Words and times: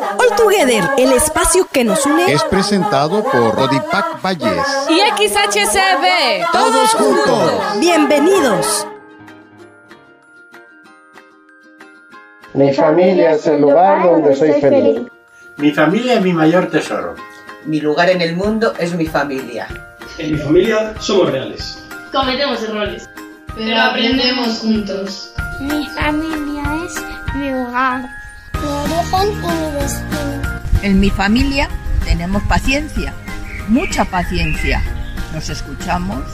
All 0.00 0.36
Together, 0.36 0.84
el 0.96 1.12
espacio 1.12 1.66
que 1.72 1.82
nos 1.82 2.06
une, 2.06 2.32
es 2.32 2.44
presentado 2.44 3.24
por 3.24 3.56
Rodipac 3.56 4.22
Valles 4.22 4.66
y 4.88 5.00
XHCB. 5.00 6.52
Todos 6.52 6.90
juntos. 6.90 7.52
Bienvenidos. 7.80 8.86
Mi 12.54 12.72
familia 12.72 13.32
es 13.32 13.46
el 13.46 13.60
lugar 13.60 14.04
donde 14.04 14.36
soy 14.36 14.52
feliz. 14.60 15.02
Mi 15.56 15.72
familia 15.72 16.14
es 16.14 16.22
mi 16.22 16.32
mayor 16.32 16.70
tesoro. 16.70 17.16
Mi 17.64 17.80
lugar 17.80 18.08
en 18.10 18.22
el 18.22 18.36
mundo 18.36 18.74
es 18.78 18.94
mi 18.94 19.06
familia. 19.06 19.66
En 20.18 20.32
mi 20.32 20.38
familia 20.38 20.94
somos 21.00 21.32
reales. 21.32 21.84
Cometemos 22.12 22.62
errores, 22.62 23.08
pero 23.56 23.80
aprendemos 23.80 24.60
juntos. 24.60 25.34
Mi 25.60 25.86
familia 25.88 26.62
es 26.84 26.94
mi 27.34 27.52
hogar, 27.52 28.08
mi 28.98 29.14
origen 29.14 29.30
y 29.44 29.66
mi 29.66 29.80
destino. 29.80 30.60
En 30.82 31.00
mi 31.00 31.10
familia 31.10 31.68
tenemos 32.04 32.42
paciencia, 32.44 33.12
mucha 33.68 34.04
paciencia. 34.04 34.82
Nos 35.32 35.48
escuchamos 35.48 36.24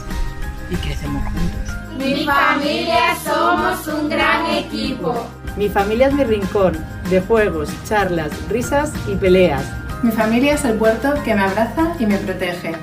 y 0.69 0.75
crecemos 0.77 1.23
juntos. 1.25 1.75
Mi 1.97 2.25
familia 2.25 3.15
somos 3.23 3.87
un 3.87 4.09
gran 4.09 4.45
equipo. 4.47 5.27
Mi 5.55 5.69
familia 5.69 6.07
es 6.07 6.13
mi 6.13 6.23
rincón 6.23 6.77
de 7.09 7.21
juegos, 7.21 7.69
charlas, 7.87 8.31
risas 8.49 8.91
y 9.07 9.15
peleas. 9.15 9.63
Mi 10.03 10.11
familia 10.11 10.53
es 10.53 10.65
el 10.65 10.77
puerto 10.77 11.13
que 11.23 11.33
me 11.33 11.41
abraza 11.41 11.95
y 11.99 12.05
me 12.05 12.17
protege. 12.17 12.75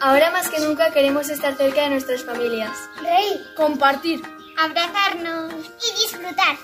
Ahora 0.00 0.30
más 0.30 0.48
que 0.48 0.60
nunca 0.60 0.90
queremos 0.90 1.28
estar 1.28 1.54
cerca 1.54 1.82
de 1.82 1.90
nuestras 1.90 2.24
familias. 2.24 2.70
Reír, 3.02 3.42
compartir, 3.54 4.22
abrazarnos 4.56 5.52
y 5.54 6.00
disfrutar. 6.00 6.56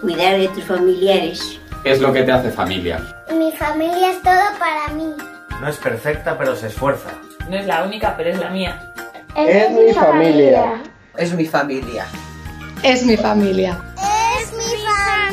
Cuidar 0.00 0.38
de 0.38 0.48
tus 0.48 0.64
familiares. 0.64 1.60
Es 1.84 2.00
lo 2.00 2.14
que 2.14 2.22
te 2.22 2.32
hace 2.32 2.50
familia. 2.50 2.98
Mi 3.30 3.52
familia 3.52 4.12
es 4.12 4.22
todo 4.22 4.40
para 4.58 4.88
mí. 4.94 5.14
No 5.60 5.68
es 5.68 5.76
perfecta, 5.76 6.38
pero 6.38 6.56
se 6.56 6.68
esfuerza. 6.68 7.10
No 7.50 7.56
es 7.56 7.66
la 7.66 7.84
única, 7.84 8.16
pero 8.16 8.30
es 8.30 8.38
la 8.38 8.48
mía. 8.48 8.94
Es, 9.36 9.66
es 9.66 9.70
mi 9.70 9.92
familia. 9.92 10.82
Es 11.18 11.34
mi 11.34 11.44
familia. 11.44 12.06
Es 12.82 13.04
mi 13.04 13.16
familia. 13.18 13.78
Es 14.02 14.52
mi 14.54 14.64
familia. 14.66 15.28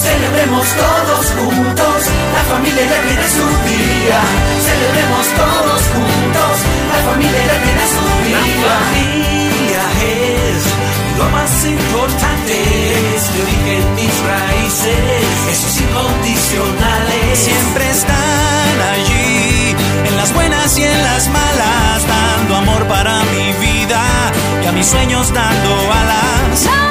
Celebremos 0.06 0.66
todos 0.84 1.24
juntos, 1.38 1.98
la 2.36 2.42
familia 2.52 2.84
ya 2.92 3.00
tiene 3.06 3.26
su 3.38 3.46
día. 3.70 4.20
Celebremos 4.68 5.26
todos 5.42 5.80
juntos, 5.94 6.54
la 6.92 7.00
familia 7.10 7.40
ya 7.50 7.58
tiene 7.66 7.84
su 7.96 8.06
día. 8.22 8.38
La 8.38 8.78
familia 8.86 9.82
es 10.22 10.60
lo 11.18 11.26
más 11.36 11.52
importante, 11.64 12.54
es 13.16 13.22
mi 13.32 13.38
origen, 13.42 13.94
mis 13.96 14.14
raíces, 14.30 15.26
esos 15.50 15.74
incondicionales. 15.80 17.38
Siempre 17.38 17.90
están 17.90 18.76
allí, 18.94 19.74
en 20.08 20.16
las 20.16 20.32
buenas 20.32 20.78
y 20.78 20.84
en 20.84 21.02
las 21.02 21.28
malas, 21.28 22.06
dando 22.06 22.56
amor 22.56 22.86
para 22.86 23.18
mi 23.34 23.52
vida 23.66 24.02
y 24.62 24.66
a 24.66 24.72
mis 24.72 24.86
sueños 24.86 25.32
dando 25.32 25.92
alas. 25.92 26.83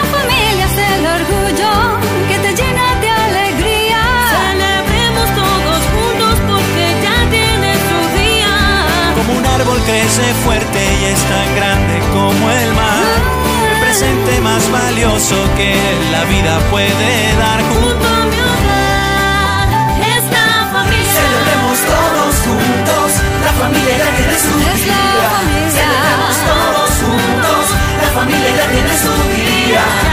Crece 9.86 10.34
fuerte 10.46 10.80
y 11.02 11.06
es 11.06 11.20
tan 11.24 11.56
grande 11.56 12.00
como 12.14 12.52
el 12.52 12.74
mar. 12.74 13.04
El 13.70 13.80
presente 13.82 14.40
más 14.42 14.70
valioso 14.72 15.36
que 15.56 15.76
la 16.12 16.24
vida 16.26 16.60
puede 16.72 17.36
dar. 17.38 17.60
Junto 17.62 18.08
a 18.08 18.26
mi 18.32 18.40
hogar, 18.50 19.68
esta 20.18 20.44
familia. 20.72 21.14
Celebremos 21.20 21.78
todos 21.94 22.34
juntos, 22.48 23.08
la 23.46 23.54
familia 23.64 23.98
ya 23.98 24.10
tiene 24.18 24.38
su 24.48 24.56
día. 24.60 25.02
Celebremos 25.78 26.36
todos 26.52 26.92
juntos, 27.04 27.64
la 28.02 28.10
familia 28.20 28.50
ya 28.56 28.66
tiene 28.72 28.94
su 29.04 29.14
día. 29.36 30.13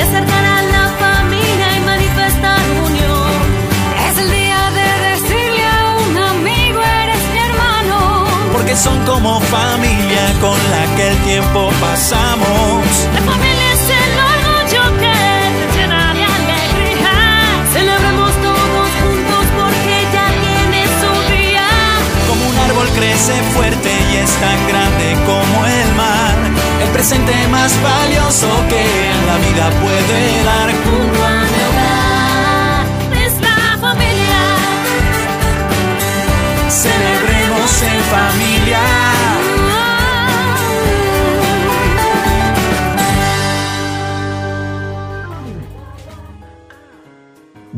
De 0.00 0.06
acercar 0.06 0.44
a 0.46 0.62
la 0.62 0.88
familia 0.98 1.76
y 1.76 1.80
manifestar 1.80 2.58
unión. 2.86 3.36
Es 4.08 4.16
el 4.16 4.30
día 4.30 4.70
de 4.78 4.88
decirle 5.10 5.64
a 5.66 5.96
un 6.08 6.16
amigo 6.16 6.80
eres 6.80 7.22
mi 7.34 7.38
hermano. 7.38 8.24
Porque 8.50 8.74
son 8.76 8.98
como 9.04 9.38
familia 9.40 10.24
con 10.40 10.56
la 10.72 10.96
que 10.96 11.08
el 11.08 11.16
tiempo 11.18 11.70
pasamos. 11.82 12.80
La 13.12 13.20
familia 13.30 13.72
es 13.76 13.84
el 14.00 14.12
orgullo 14.32 14.82
que 15.02 15.16
te 15.58 15.66
llena 15.76 16.14
de 16.14 16.24
alegría. 16.24 17.14
Celebremos 17.74 18.32
todos 18.40 18.88
juntos 19.02 19.44
porque 19.60 19.96
ya 20.14 20.26
tiene 20.44 20.80
su 21.02 21.12
día. 21.34 21.68
Como 22.26 22.48
un 22.48 22.56
árbol 22.56 22.88
crece 22.96 23.34
fuerte 23.52 23.90
y 24.12 24.16
es 24.16 24.32
tan 24.40 24.66
grande 24.66 25.09
presente 27.00 27.48
más 27.48 27.72
valioso 27.82 28.46
que 28.68 28.84
la 29.26 29.38
vida 29.38 29.70
puede 29.80 30.44
dar. 30.44 30.68
Junto 30.84 31.24
a 31.24 31.30
mi 31.50 31.60
hogar 31.68 32.84
es 33.24 33.34
la 33.40 33.78
familia. 33.80 34.42
Celebremos 36.68 37.82
en 37.90 38.00
familia. 38.14 38.59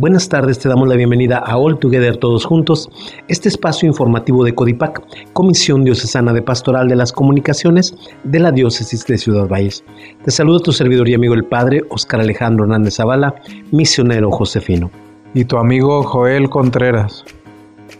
Buenas 0.02 0.28
tardes, 0.28 0.58
te 0.58 0.68
damos 0.68 0.88
la 0.88 0.96
bienvenida 0.96 1.38
a 1.38 1.56
All 1.56 1.78
Together 1.78 2.16
Todos 2.16 2.44
Juntos, 2.44 2.90
este 3.28 3.48
espacio 3.48 3.86
informativo 3.86 4.42
de 4.42 4.52
Codipac, 4.52 5.00
Comisión 5.32 5.84
Diocesana 5.84 6.32
de 6.32 6.42
Pastoral 6.42 6.88
de 6.88 6.96
las 6.96 7.12
Comunicaciones 7.12 7.94
de 8.24 8.40
la 8.40 8.50
Diócesis 8.50 9.06
de 9.06 9.16
Ciudad 9.16 9.46
Valles. 9.46 9.84
Te 10.24 10.32
saludo 10.32 10.58
tu 10.58 10.72
servidor 10.72 11.08
y 11.08 11.14
amigo 11.14 11.34
el 11.34 11.44
Padre 11.44 11.82
Oscar 11.88 12.20
Alejandro 12.20 12.64
Hernández 12.64 12.96
Zavala, 12.96 13.36
misionero 13.70 14.32
josefino. 14.32 14.90
Y 15.34 15.44
tu 15.44 15.56
amigo 15.56 16.02
Joel 16.02 16.50
Contreras. 16.50 17.24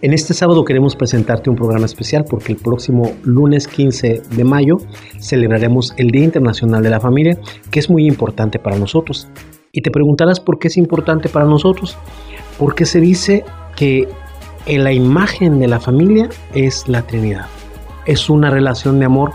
En 0.01 0.13
este 0.13 0.35
sábado 0.35 0.65
queremos 0.65 0.97
presentarte 0.97 1.51
un 1.51 1.57
programa 1.57 1.87
especial 1.87 2.25
porque 2.29 2.51
el 2.51 2.59
próximo 2.59 3.13
lunes 3.23 3.69
15 3.69 4.23
de 4.29 4.45
mayo 4.45 4.79
celebraremos 5.21 5.95
el 5.99 6.11
Día 6.11 6.25
Internacional 6.25 6.83
de 6.83 6.91
la 6.91 6.99
Familia, 6.99 7.39
que 7.71 7.79
es 7.79 7.89
muy 7.89 8.09
importante 8.09 8.59
para 8.59 8.77
nosotros. 8.77 9.29
Y 9.75 9.81
te 9.81 9.91
preguntarás 9.91 10.39
por 10.39 10.59
qué 10.59 10.69
es 10.69 10.77
importante 10.77 11.31
para 11.31 11.47
nosotros. 11.47 11.97
Porque 12.59 12.85
se 12.85 13.01
dice 13.01 13.43
que 13.75 14.07
en 14.67 14.85
la 14.85 14.93
imagen 14.93 15.59
de 15.59 15.67
la 15.67 15.81
familia 15.81 16.29
es 16.53 16.87
la 16.89 17.03
Trinidad. 17.03 17.47
Es 18.05 18.29
una 18.29 18.51
relación 18.51 18.99
de 18.99 19.07
amor. 19.07 19.33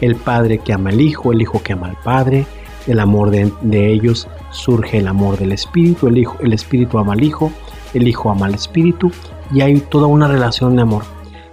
El 0.00 0.14
padre 0.14 0.58
que 0.58 0.72
ama 0.72 0.90
al 0.90 1.00
hijo, 1.00 1.32
el 1.32 1.42
hijo 1.42 1.60
que 1.62 1.72
ama 1.72 1.88
al 1.88 1.96
padre. 2.04 2.46
Del 2.86 3.00
amor 3.00 3.30
de, 3.30 3.52
de 3.62 3.92
ellos 3.92 4.28
surge 4.50 4.98
el 4.98 5.08
amor 5.08 5.36
del 5.38 5.50
espíritu. 5.50 6.06
El, 6.06 6.18
hijo, 6.18 6.36
el 6.38 6.52
espíritu 6.52 6.98
ama 6.98 7.14
al 7.14 7.24
hijo. 7.24 7.50
El 7.92 8.06
hijo 8.06 8.30
ama 8.30 8.46
al 8.46 8.54
espíritu. 8.54 9.10
Y 9.52 9.60
hay 9.62 9.80
toda 9.80 10.06
una 10.06 10.28
relación 10.28 10.76
de 10.76 10.82
amor. 10.82 11.02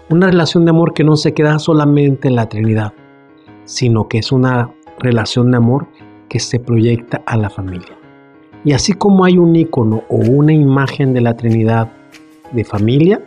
Una 0.10 0.28
relación 0.28 0.63
de 0.63 0.69
amor 0.69 0.94
que 0.94 1.04
no 1.04 1.16
se 1.16 1.34
queda 1.34 1.57
solamente 1.57 2.28
en 2.28 2.36
la 2.36 2.48
Trinidad, 2.48 2.94
sino 3.66 4.07
que 4.07 4.19
es 4.19 4.31
una 4.31 4.72
relación 5.00 5.50
de 5.50 5.57
amor 5.57 5.88
que 6.30 6.39
se 6.39 6.60
proyecta 6.60 7.24
a 7.25 7.36
la 7.36 7.50
familia. 7.50 7.97
Y 8.63 8.74
así 8.74 8.94
como 8.94 9.25
hay 9.25 9.38
un 9.38 9.56
icono 9.56 10.04
o 10.09 10.15
una 10.15 10.54
imagen 10.54 11.13
de 11.13 11.21
la 11.21 11.36
Trinidad 11.36 11.92
de 12.51 12.63
familia, 12.63 13.21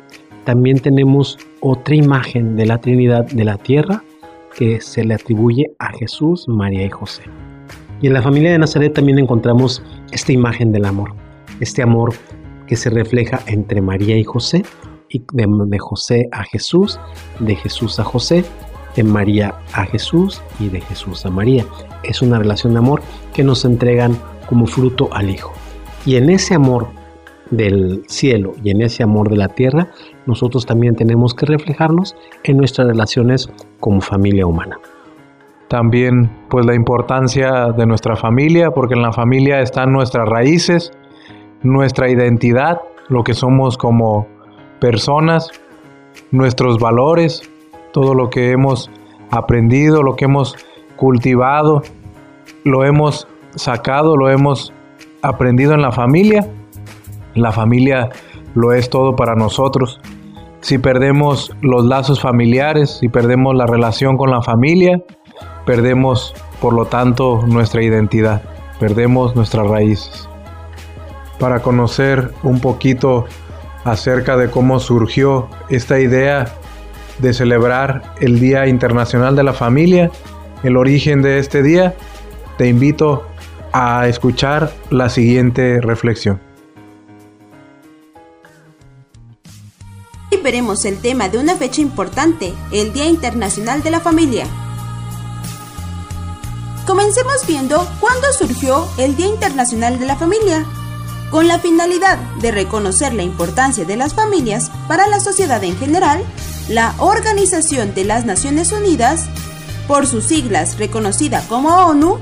también 0.44 0.78
tenemos 0.78 1.38
otra 1.60 1.94
imagen 1.94 2.56
de 2.56 2.66
la 2.66 2.78
Trinidad 2.78 3.26
de 3.26 3.44
la 3.44 3.56
tierra 3.56 4.02
que 4.56 4.80
se 4.80 5.04
le 5.04 5.14
atribuye 5.14 5.70
a 5.78 5.92
Jesús, 5.92 6.48
María 6.48 6.84
y 6.84 6.90
José. 6.90 7.22
Y 8.02 8.06
en 8.06 8.14
la 8.14 8.22
familia 8.22 8.52
de 8.52 8.58
Nazaret 8.58 8.94
también 8.94 9.18
encontramos 9.18 9.82
esta 10.10 10.32
imagen 10.32 10.72
del 10.72 10.86
amor, 10.86 11.12
este 11.60 11.82
amor 11.82 12.14
que 12.66 12.76
se 12.76 12.88
refleja 12.88 13.40
entre 13.46 13.80
María 13.80 14.16
y 14.16 14.24
José, 14.24 14.64
y 15.10 15.24
de, 15.32 15.78
José 15.78 16.28
a 16.32 16.44
Jesús, 16.44 16.98
de 17.40 17.56
Jesús 17.56 17.98
a 17.98 18.04
José, 18.04 18.44
de 18.96 19.04
María 19.04 19.54
a 19.72 19.84
Jesús 19.84 20.40
y 20.58 20.68
de 20.68 20.80
Jesús 20.80 21.26
a 21.26 21.30
María. 21.30 21.64
Es 22.02 22.22
una 22.22 22.38
relación 22.38 22.72
de 22.72 22.78
amor 22.78 23.02
que 23.34 23.44
nos 23.44 23.64
entregan 23.64 24.16
como 24.50 24.66
fruto 24.66 25.08
al 25.12 25.30
Hijo. 25.30 25.52
Y 26.04 26.16
en 26.16 26.28
ese 26.28 26.54
amor 26.54 26.88
del 27.50 28.02
cielo 28.08 28.54
y 28.62 28.70
en 28.70 28.82
ese 28.82 29.02
amor 29.02 29.30
de 29.30 29.36
la 29.36 29.48
tierra, 29.48 29.88
nosotros 30.26 30.66
también 30.66 30.96
tenemos 30.96 31.34
que 31.34 31.46
reflejarnos 31.46 32.16
en 32.44 32.58
nuestras 32.58 32.88
relaciones 32.88 33.48
como 33.78 34.00
familia 34.00 34.46
humana. 34.46 34.78
También 35.68 36.30
pues 36.48 36.66
la 36.66 36.74
importancia 36.74 37.66
de 37.76 37.86
nuestra 37.86 38.16
familia, 38.16 38.72
porque 38.72 38.94
en 38.94 39.02
la 39.02 39.12
familia 39.12 39.60
están 39.60 39.92
nuestras 39.92 40.28
raíces, 40.28 40.92
nuestra 41.62 42.10
identidad, 42.10 42.80
lo 43.08 43.22
que 43.22 43.34
somos 43.34 43.78
como 43.78 44.26
personas, 44.80 45.50
nuestros 46.32 46.78
valores, 46.78 47.48
todo 47.92 48.14
lo 48.14 48.30
que 48.30 48.50
hemos 48.50 48.90
aprendido, 49.30 50.02
lo 50.02 50.16
que 50.16 50.24
hemos 50.24 50.56
cultivado, 50.96 51.82
lo 52.64 52.84
hemos 52.84 53.28
sacado, 53.54 54.16
lo 54.16 54.30
hemos 54.30 54.72
aprendido 55.22 55.74
en 55.74 55.82
la 55.82 55.92
familia. 55.92 56.48
La 57.34 57.52
familia 57.52 58.10
lo 58.54 58.72
es 58.72 58.90
todo 58.90 59.16
para 59.16 59.34
nosotros. 59.34 60.00
Si 60.60 60.78
perdemos 60.78 61.52
los 61.62 61.84
lazos 61.84 62.20
familiares, 62.20 62.98
si 63.00 63.08
perdemos 63.08 63.54
la 63.54 63.66
relación 63.66 64.16
con 64.16 64.30
la 64.30 64.42
familia, 64.42 65.02
perdemos 65.64 66.34
por 66.60 66.74
lo 66.74 66.84
tanto 66.84 67.42
nuestra 67.46 67.82
identidad, 67.82 68.42
perdemos 68.78 69.34
nuestras 69.34 69.66
raíces. 69.66 70.28
Para 71.38 71.62
conocer 71.62 72.32
un 72.42 72.60
poquito 72.60 73.24
acerca 73.84 74.36
de 74.36 74.50
cómo 74.50 74.78
surgió 74.80 75.48
esta 75.70 75.98
idea 75.98 76.46
de 77.18 77.32
celebrar 77.32 78.14
el 78.20 78.38
Día 78.40 78.66
Internacional 78.66 79.36
de 79.36 79.44
la 79.44 79.54
Familia, 79.54 80.10
el 80.62 80.76
origen 80.76 81.22
de 81.22 81.38
este 81.38 81.62
día, 81.62 81.94
te 82.58 82.68
invito 82.68 83.26
a 83.72 84.06
escuchar 84.08 84.72
la 84.90 85.08
siguiente 85.08 85.80
reflexión. 85.80 86.40
Veremos 90.42 90.84
el 90.84 90.98
tema 90.98 91.28
de 91.28 91.38
una 91.38 91.54
fecha 91.54 91.80
importante, 91.80 92.54
el 92.72 92.92
Día 92.92 93.06
Internacional 93.06 93.82
de 93.82 93.90
la 93.90 94.00
Familia. 94.00 94.46
Comencemos 96.86 97.46
viendo 97.46 97.86
cuándo 98.00 98.32
surgió 98.32 98.88
el 98.98 99.16
Día 99.16 99.26
Internacional 99.26 99.98
de 99.98 100.06
la 100.06 100.16
Familia, 100.16 100.64
con 101.30 101.46
la 101.46 101.58
finalidad 101.58 102.18
de 102.40 102.50
reconocer 102.50 103.12
la 103.12 103.22
importancia 103.22 103.84
de 103.84 103.96
las 103.96 104.14
familias 104.14 104.72
para 104.88 105.06
la 105.06 105.20
sociedad 105.20 105.62
en 105.62 105.76
general, 105.76 106.24
la 106.68 106.94
Organización 106.98 107.94
de 107.94 108.04
las 108.04 108.24
Naciones 108.24 108.72
Unidas, 108.72 109.26
por 109.86 110.06
sus 110.06 110.24
siglas 110.24 110.78
reconocida 110.78 111.44
como 111.48 111.68
ONU, 111.68 112.18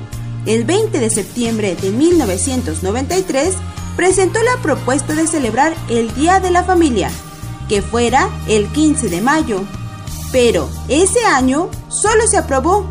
el 0.49 0.65
20 0.65 0.99
de 0.99 1.11
septiembre 1.11 1.77
de 1.77 1.91
1993 1.91 3.55
presentó 3.97 4.43
la 4.43 4.57
propuesta 4.63 5.15
de 5.15 5.27
celebrar 5.27 5.75
el 5.91 6.15
Día 6.15 6.41
de 6.41 6.51
la 6.51 6.65
Familia, 6.65 7.11
que 7.69 7.83
fuera 7.83 8.31
el 8.49 8.67
15 8.69 9.11
de 9.11 9.21
mayo. 9.21 9.61
Pero 10.33 10.71
ese 10.89 11.23
año 11.27 11.69
solo 11.91 12.27
se 12.27 12.39
aprobó, 12.39 12.87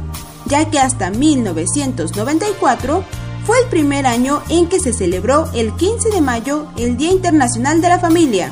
ya 0.45 0.69
que 0.69 0.77
hasta 0.77 1.09
1994 1.09 3.03
fue 3.47 3.59
el 3.59 3.65
primer 3.69 4.05
año 4.05 4.43
en 4.49 4.69
que 4.69 4.79
se 4.79 4.93
celebró 4.93 5.49
el 5.55 5.73
15 5.73 6.11
de 6.11 6.21
mayo 6.21 6.67
el 6.77 6.95
Día 6.95 7.11
Internacional 7.11 7.81
de 7.81 7.89
la 7.89 7.97
Familia. 7.97 8.51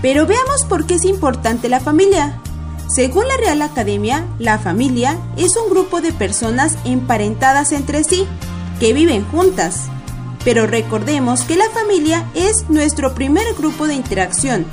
Pero 0.00 0.26
veamos 0.26 0.64
por 0.64 0.86
qué 0.86 0.94
es 0.94 1.04
importante 1.04 1.68
la 1.68 1.80
familia. 1.80 2.40
Según 2.88 3.26
la 3.28 3.36
Real 3.36 3.62
Academia, 3.62 4.24
la 4.38 4.58
familia 4.58 5.18
es 5.36 5.56
un 5.56 5.70
grupo 5.70 6.00
de 6.00 6.12
personas 6.12 6.76
emparentadas 6.84 7.72
entre 7.72 8.04
sí, 8.04 8.26
que 8.78 8.92
viven 8.92 9.24
juntas. 9.24 9.86
Pero 10.44 10.66
recordemos 10.66 11.42
que 11.42 11.56
la 11.56 11.68
familia 11.70 12.24
es 12.34 12.70
nuestro 12.70 13.14
primer 13.14 13.54
grupo 13.54 13.86
de 13.88 13.94
interacción, 13.94 14.66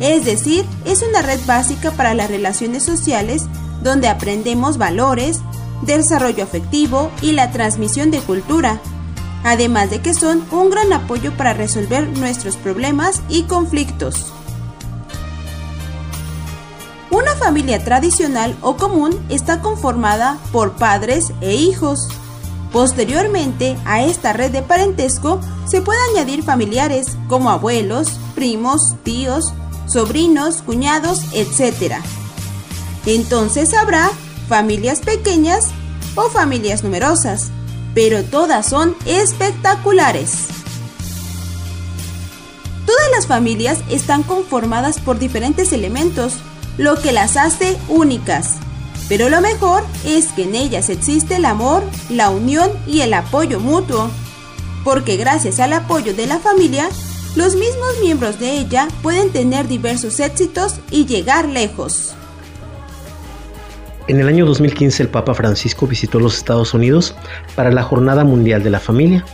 es 0.00 0.24
decir, 0.24 0.64
es 0.86 1.02
una 1.02 1.22
red 1.22 1.38
básica 1.46 1.90
para 1.92 2.14
las 2.14 2.30
relaciones 2.30 2.82
sociales 2.82 3.44
donde 3.82 4.08
aprendemos 4.08 4.78
valores, 4.78 5.40
desarrollo 5.82 6.42
afectivo 6.42 7.10
y 7.20 7.32
la 7.32 7.50
transmisión 7.52 8.10
de 8.10 8.20
cultura, 8.20 8.80
además 9.44 9.90
de 9.90 10.00
que 10.00 10.14
son 10.14 10.42
un 10.50 10.70
gran 10.70 10.92
apoyo 10.92 11.36
para 11.36 11.52
resolver 11.52 12.08
nuestros 12.18 12.56
problemas 12.56 13.20
y 13.28 13.42
conflictos. 13.44 14.32
Familia 17.40 17.82
tradicional 17.82 18.54
o 18.60 18.76
común 18.76 19.18
está 19.30 19.60
conformada 19.60 20.38
por 20.52 20.72
padres 20.72 21.32
e 21.40 21.54
hijos. 21.54 22.08
Posteriormente 22.70 23.76
a 23.86 24.02
esta 24.02 24.32
red 24.32 24.52
de 24.52 24.62
parentesco 24.62 25.40
se 25.66 25.80
puede 25.80 25.98
añadir 26.12 26.44
familiares 26.44 27.16
como 27.28 27.50
abuelos, 27.50 28.20
primos, 28.34 28.94
tíos, 29.02 29.52
sobrinos, 29.86 30.62
cuñados, 30.62 31.22
etc. 31.32 31.96
Entonces 33.06 33.74
habrá 33.74 34.10
familias 34.48 35.00
pequeñas 35.00 35.68
o 36.14 36.28
familias 36.28 36.84
numerosas, 36.84 37.50
pero 37.94 38.22
todas 38.22 38.66
son 38.66 38.94
espectaculares. 39.06 40.32
Todas 42.86 43.10
las 43.12 43.26
familias 43.26 43.78
están 43.88 44.22
conformadas 44.24 44.98
por 44.98 45.18
diferentes 45.18 45.72
elementos, 45.72 46.34
lo 46.80 46.96
que 46.96 47.12
las 47.12 47.36
hace 47.36 47.76
únicas. 47.88 48.56
Pero 49.06 49.28
lo 49.28 49.42
mejor 49.42 49.82
es 50.06 50.28
que 50.28 50.44
en 50.44 50.54
ellas 50.54 50.88
existe 50.88 51.36
el 51.36 51.44
amor, 51.44 51.82
la 52.08 52.30
unión 52.30 52.70
y 52.86 53.02
el 53.02 53.12
apoyo 53.12 53.60
mutuo. 53.60 54.10
Porque 54.82 55.18
gracias 55.18 55.60
al 55.60 55.74
apoyo 55.74 56.14
de 56.14 56.26
la 56.26 56.38
familia, 56.38 56.88
los 57.36 57.54
mismos 57.54 58.00
miembros 58.00 58.40
de 58.40 58.52
ella 58.52 58.88
pueden 59.02 59.30
tener 59.30 59.68
diversos 59.68 60.20
éxitos 60.20 60.80
y 60.90 61.04
llegar 61.04 61.50
lejos. 61.50 62.14
En 64.08 64.18
el 64.18 64.26
año 64.26 64.46
2015 64.46 65.02
el 65.02 65.08
Papa 65.10 65.34
Francisco 65.34 65.86
visitó 65.86 66.18
los 66.18 66.38
Estados 66.38 66.72
Unidos 66.72 67.14
para 67.54 67.70
la 67.70 67.82
Jornada 67.82 68.24
Mundial 68.24 68.62
de 68.62 68.70
la 68.70 68.80
Familia 68.80 69.24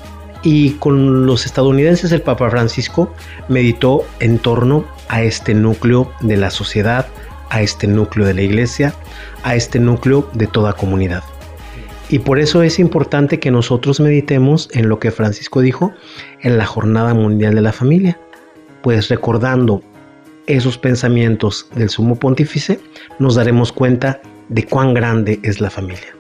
y 0.43 0.73
con 0.73 1.27
los 1.27 1.47
estadounidenses 1.47 2.11
el 2.13 2.23
Papa 2.23 2.51
Francisco 2.51 3.15
meditó 3.49 4.05
en 4.19 4.39
torno 4.39 4.85
a 5.09 5.23
este 5.23 5.55
núcleo 5.55 6.13
de 6.21 6.37
la 6.37 6.51
sociedad, 6.51 7.07
a 7.51 7.63
este 7.63 7.87
núcleo 7.87 8.27
de 8.27 8.35
la 8.35 8.43
iglesia, 8.43 8.95
a 9.43 9.55
este 9.55 9.79
núcleo 9.79 10.29
de 10.35 10.47
toda 10.47 10.73
comunidad. 10.73 11.23
Y 12.09 12.21
por 12.21 12.39
eso 12.39 12.63
es 12.63 12.79
importante 12.79 13.41
que 13.41 13.51
nosotros 13.51 13.99
meditemos 13.99 14.69
en 14.73 14.89
lo 14.89 15.01
que 15.01 15.11
Francisco 15.11 15.61
dijo 15.61 15.93
en 16.41 16.57
la 16.57 16.65
Jornada 16.65 17.15
Mundial 17.15 17.55
de 17.55 17.63
la 17.63 17.73
Familia, 17.73 18.19
pues 18.83 19.09
recordando 19.09 19.83
esos 20.47 20.79
pensamientos 20.79 21.69
del 21.75 21.91
sumo 21.91 22.17
pontífice, 22.17 22.79
nos 23.19 23.35
daremos 23.35 23.73
cuenta 23.73 24.21
de 24.49 24.65
cuán 24.65 24.95
grande 24.95 25.41
es 25.43 25.61
la 25.61 25.71
familia. 25.71 26.15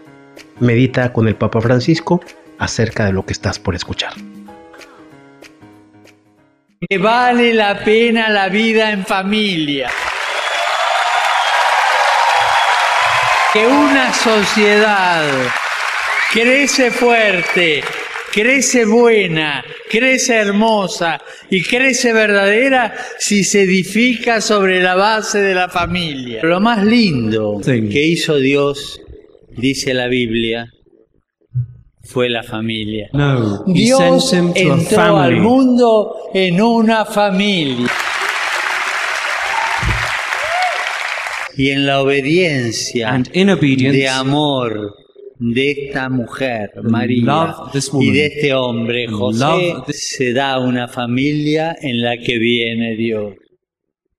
Medita 0.58 1.12
con 1.12 1.28
el 1.28 1.36
Papa 1.36 1.60
Francisco 1.60 2.20
acerca 2.58 3.04
de 3.04 3.12
lo 3.12 3.24
que 3.24 3.32
estás 3.32 3.58
por 3.60 3.76
escuchar. 3.76 4.12
Que 6.88 6.98
vale 6.98 7.54
la 7.54 7.84
pena 7.84 8.28
la 8.28 8.48
vida 8.48 8.90
en 8.90 9.04
familia. 9.04 9.90
Que 13.56 13.66
una 13.66 14.12
sociedad 14.12 15.24
crece 16.30 16.90
fuerte, 16.90 17.82
crece 18.30 18.84
buena, 18.84 19.64
crece 19.90 20.34
hermosa 20.34 21.22
y 21.48 21.62
crece 21.62 22.12
verdadera 22.12 22.94
si 23.18 23.44
se 23.44 23.62
edifica 23.62 24.42
sobre 24.42 24.82
la 24.82 24.94
base 24.94 25.38
de 25.38 25.54
la 25.54 25.70
familia. 25.70 26.40
Lo 26.42 26.60
más 26.60 26.84
lindo 26.84 27.58
que 27.64 28.06
hizo 28.06 28.36
Dios, 28.36 29.00
dice 29.56 29.94
la 29.94 30.08
Biblia, 30.08 30.70
fue 32.02 32.28
la 32.28 32.42
familia. 32.42 33.08
No, 33.14 33.64
Dios 33.64 34.34
entró 34.34 35.16
al 35.16 35.36
mundo 35.36 36.14
en 36.34 36.60
una 36.60 37.06
familia. 37.06 37.88
Y 41.56 41.70
en 41.70 41.86
la 41.86 42.02
obediencia 42.02 43.08
And 43.08 43.28
in 43.34 43.50
obedience, 43.50 43.96
de 43.96 44.08
amor 44.08 44.94
de 45.38 45.70
esta 45.70 46.08
mujer, 46.08 46.70
María, 46.82 47.54
this 47.72 47.88
y 47.88 47.90
woman, 47.90 48.12
de 48.12 48.26
este 48.26 48.54
hombre, 48.54 49.08
José, 49.08 49.74
se 49.88 50.32
da 50.32 50.58
una 50.58 50.88
familia 50.88 51.76
en 51.80 52.02
la 52.02 52.16
que 52.18 52.38
viene 52.38 52.96
Dios. 52.96 53.34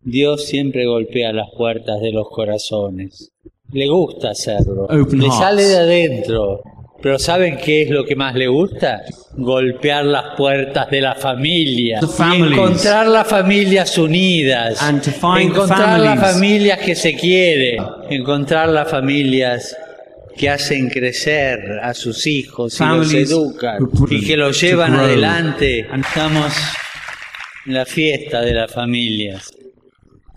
Dios 0.01 0.45
siempre 0.45 0.85
golpea 0.85 1.33
las 1.33 1.49
puertas 1.57 1.99
de 2.01 2.11
los 2.11 2.29
corazones. 2.29 3.33
Le 3.71 3.87
gusta 3.87 4.29
hacerlo. 4.29 4.85
Open 4.85 5.19
le 5.19 5.25
hearts. 5.25 5.37
sale 5.39 5.63
de 5.63 5.77
adentro. 5.77 6.61
Pero 7.01 7.19
¿saben 7.19 7.57
qué 7.57 7.83
es 7.83 7.89
lo 7.89 8.05
que 8.05 8.15
más 8.15 8.33
le 8.33 8.47
gusta? 8.47 9.03
Golpear 9.35 10.05
las 10.05 10.35
puertas 10.35 10.89
de 10.89 11.01
la 11.01 11.15
familia. 11.15 11.99
Y 12.01 12.41
encontrar 12.41 13.07
las 13.07 13.27
familias 13.27 13.97
unidas. 13.97 14.81
And 14.81 15.01
to 15.01 15.11
find 15.11 15.51
encontrar 15.51 15.99
las 15.99 16.19
familias 16.19 16.79
que 16.79 16.95
se 16.95 17.15
quieren. 17.15 17.83
Encontrar 18.09 18.69
las 18.69 18.89
familias 18.89 19.75
que 20.35 20.49
hacen 20.49 20.89
crecer 20.89 21.79
a 21.81 21.93
sus 21.93 22.27
hijos 22.27 22.79
y 22.79 22.83
los 22.85 23.13
educan 23.13 23.79
y 24.09 24.25
que 24.25 24.37
los 24.37 24.59
llevan 24.61 24.95
adelante. 24.95 25.79
Estamos 25.79 26.53
en 27.65 27.73
la 27.73 27.85
fiesta 27.85 28.41
de 28.41 28.53
las 28.53 28.71
familias. 28.71 29.51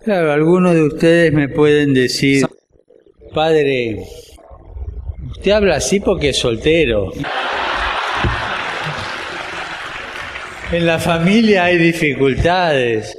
Claro, 0.03 0.33
algunos 0.33 0.75
de 0.75 0.83
ustedes 0.83 1.33
me 1.33 1.49
pueden 1.49 1.93
decir, 1.93 2.47
padre, 3.35 4.03
usted 5.41 5.53
habla 5.53 5.77
así 5.77 6.01
porque 6.01 6.29
es 6.29 6.37
soltero. 6.37 7.15
En 10.71 10.85
la 10.85 10.99
familia 10.99 11.65
hay 11.65 11.79
dificultades. 11.79 13.17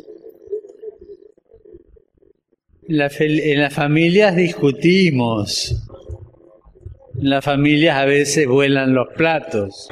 En, 2.87 2.97
la 2.99 3.09
en 3.17 3.59
las 3.59 3.73
familias 3.73 4.35
discutimos. 4.35 5.75
En 7.19 7.31
las 7.31 7.43
familias 7.43 7.97
a 7.97 8.05
veces 8.05 8.47
vuelan 8.47 8.93
los 8.93 9.07
platos. 9.15 9.89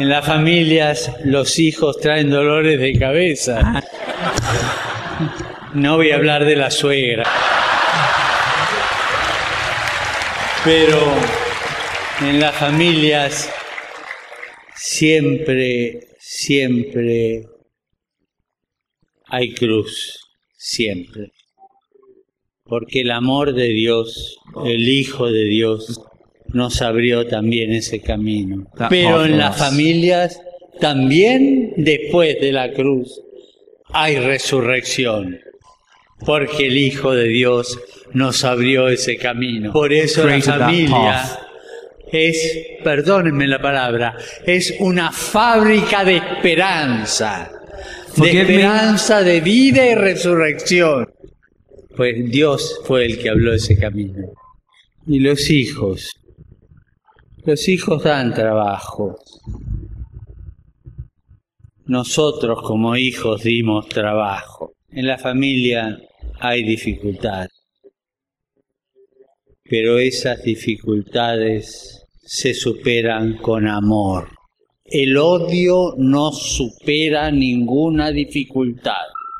En 0.00 0.08
las 0.08 0.26
familias 0.26 1.12
los 1.24 1.60
hijos 1.60 2.00
traen 2.00 2.30
dolores 2.30 2.80
de 2.80 2.98
cabeza. 2.98 3.80
No 5.74 5.98
voy 5.98 6.10
a 6.10 6.16
hablar 6.16 6.44
de 6.44 6.56
la 6.56 6.72
suegra. 6.72 7.22
Pero 10.68 11.00
en 12.28 12.40
las 12.40 12.54
familias 12.54 13.50
siempre, 14.76 16.08
siempre 16.18 17.46
hay 19.24 19.54
cruz. 19.54 20.20
Siempre. 20.54 21.32
Porque 22.64 23.00
el 23.00 23.12
amor 23.12 23.54
de 23.54 23.68
Dios, 23.68 24.36
el 24.66 24.86
Hijo 24.86 25.32
de 25.32 25.44
Dios, 25.44 26.02
nos 26.48 26.82
abrió 26.82 27.26
también 27.26 27.72
ese 27.72 28.02
camino. 28.02 28.70
Pero 28.90 29.24
en 29.24 29.38
las 29.38 29.56
familias, 29.56 30.38
también 30.80 31.72
después 31.78 32.38
de 32.42 32.52
la 32.52 32.74
cruz, 32.74 33.22
hay 33.86 34.18
resurrección. 34.18 35.40
Porque 36.24 36.66
el 36.66 36.76
Hijo 36.76 37.14
de 37.14 37.28
Dios 37.28 37.78
nos 38.12 38.44
abrió 38.44 38.88
ese 38.88 39.16
camino. 39.16 39.72
Por 39.72 39.92
eso 39.92 40.26
la 40.26 40.40
familia 40.40 41.38
es, 42.12 42.80
perdónenme 42.82 43.46
la 43.46 43.60
palabra, 43.60 44.16
es 44.44 44.74
una 44.80 45.12
fábrica 45.12 46.04
de 46.04 46.16
esperanza. 46.16 47.50
De 48.16 48.40
esperanza, 48.40 49.22
de 49.22 49.40
vida 49.40 49.86
y 49.86 49.94
resurrección. 49.94 51.08
Pues 51.96 52.30
Dios 52.30 52.80
fue 52.84 53.06
el 53.06 53.18
que 53.18 53.28
habló 53.28 53.52
ese 53.52 53.78
camino. 53.78 54.32
Y 55.06 55.20
los 55.20 55.50
hijos. 55.50 56.10
Los 57.44 57.68
hijos 57.68 58.02
dan 58.02 58.34
trabajo. 58.34 59.18
Nosotros 61.86 62.60
como 62.62 62.96
hijos 62.96 63.42
dimos 63.42 63.88
trabajo. 63.88 64.74
En 64.90 65.06
la 65.06 65.18
familia 65.18 65.98
hay 66.40 66.62
dificultad. 66.64 67.48
Pero 69.64 69.98
esas 69.98 70.42
dificultades 70.42 72.04
se 72.22 72.54
superan 72.54 73.36
con 73.38 73.66
amor. 73.68 74.28
El 74.84 75.16
odio 75.18 75.94
no 75.98 76.32
supera 76.32 77.30
ninguna 77.30 78.10
dificultad. 78.10 78.94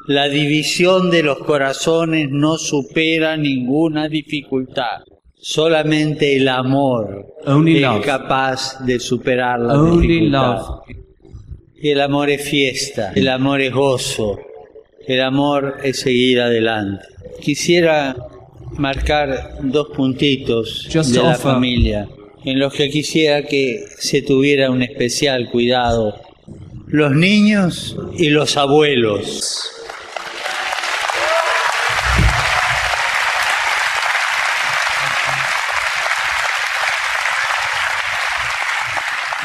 La 0.06 0.28
división 0.28 1.10
de 1.10 1.22
los 1.22 1.38
corazones 1.38 2.28
no 2.30 2.58
supera 2.58 3.36
ninguna 3.36 4.08
dificultad. 4.08 5.02
Solamente 5.34 6.36
el 6.36 6.48
amor 6.48 7.26
Only 7.46 7.76
es 7.76 7.82
love. 7.82 8.04
capaz 8.04 8.84
de 8.84 8.98
superar 8.98 9.60
la 9.60 9.80
Only 9.80 10.06
dificultad. 10.06 10.56
love. 10.58 10.80
El 11.80 12.00
amor 12.00 12.28
es 12.30 12.42
fiesta, 12.42 13.12
el 13.14 13.28
amor 13.28 13.60
es 13.60 13.72
gozo, 13.72 14.38
el 15.08 15.22
amor 15.22 15.78
es 15.82 16.00
seguir 16.00 16.38
adelante. 16.38 17.06
Quisiera 17.40 18.14
marcar 18.76 19.58
dos 19.62 19.88
puntitos 19.96 20.86
Just 20.92 21.14
de 21.14 21.22
la 21.22 21.34
familia 21.34 22.06
en 22.44 22.58
los 22.58 22.74
que 22.74 22.90
quisiera 22.90 23.42
que 23.42 23.86
se 23.98 24.20
tuviera 24.20 24.70
un 24.70 24.82
especial 24.82 25.48
cuidado. 25.50 26.14
Los 26.86 27.12
niños 27.12 27.96
y 28.18 28.28
los 28.28 28.58
abuelos. 28.58 29.70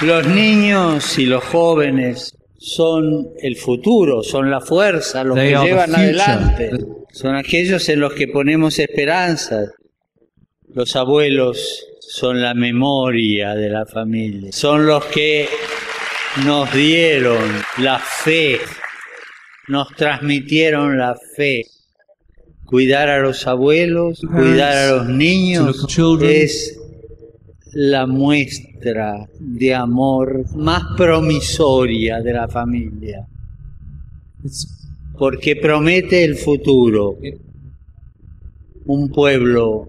Los 0.01 0.27
niños 0.27 1.17
y 1.17 1.25
los 1.25 1.41
jóvenes 1.45 2.33
son 2.63 3.33
el 3.41 3.57
futuro, 3.57 4.23
son 4.23 4.49
la 4.49 4.61
fuerza, 4.61 5.21
los 5.25 5.35
They 5.35 5.53
que 5.53 5.59
llevan 5.59 5.93
adelante. 5.93 6.71
Son 7.11 7.35
aquellos 7.35 7.89
en 7.89 7.99
los 7.99 8.13
que 8.13 8.29
ponemos 8.29 8.79
esperanza. 8.79 9.65
Los 10.73 10.95
abuelos 10.95 11.85
son 11.99 12.41
la 12.41 12.53
memoria 12.53 13.53
de 13.53 13.69
la 13.69 13.85
familia. 13.85 14.53
Son 14.53 14.85
los 14.85 15.03
que 15.05 15.49
nos 16.45 16.73
dieron 16.73 17.43
la 17.79 17.99
fe, 17.99 18.59
nos 19.67 19.89
transmitieron 19.97 20.97
la 20.97 21.17
fe. 21.35 21.65
Cuidar 22.63 23.09
a 23.09 23.19
los 23.19 23.45
abuelos, 23.45 24.21
cuidar 24.21 24.77
a 24.77 24.91
los 24.95 25.09
niños 25.09 25.85
es 26.21 26.79
la 27.73 28.05
muestra 28.05 29.27
de 29.39 29.73
amor 29.73 30.45
más 30.55 30.83
promisoria 30.95 32.21
de 32.21 32.33
la 32.33 32.47
familia. 32.47 33.27
Porque 35.17 35.55
promete 35.55 36.23
el 36.23 36.35
futuro. 36.35 37.17
Un 38.85 39.09
pueblo 39.09 39.87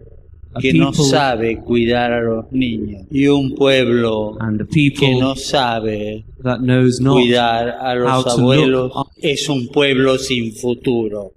que 0.60 0.72
no 0.72 0.92
sabe 0.92 1.58
cuidar 1.58 2.12
a 2.12 2.20
los 2.20 2.52
niños 2.52 3.02
y 3.10 3.26
un 3.26 3.54
pueblo 3.54 4.36
And 4.40 4.58
the 4.58 4.64
people 4.64 5.06
que 5.06 5.14
no 5.16 5.34
sabe 5.34 6.24
that 6.42 6.60
knows 6.60 7.00
not 7.00 7.14
cuidar 7.14 7.70
a 7.70 7.94
los 7.94 8.26
abuelos 8.26 8.92
es 9.20 9.48
un 9.48 9.68
pueblo 9.68 10.18
sin 10.18 10.52
futuro. 10.54 11.32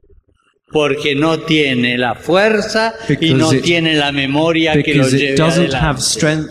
Porque 0.69 1.15
no 1.15 1.39
tiene 1.39 1.97
la 1.97 2.15
fuerza 2.15 2.93
y 3.21 3.33
no 3.33 3.53
it- 3.53 3.63
tiene 3.63 3.93
la 3.95 4.11
memoria 4.11 4.81
que 4.83 4.93
lo 4.95 5.07
lleve 5.07 5.33
it 5.33 5.37
doesn't 5.39 5.73
adelante. 5.73 5.85
have 5.85 6.01
strength. 6.01 6.49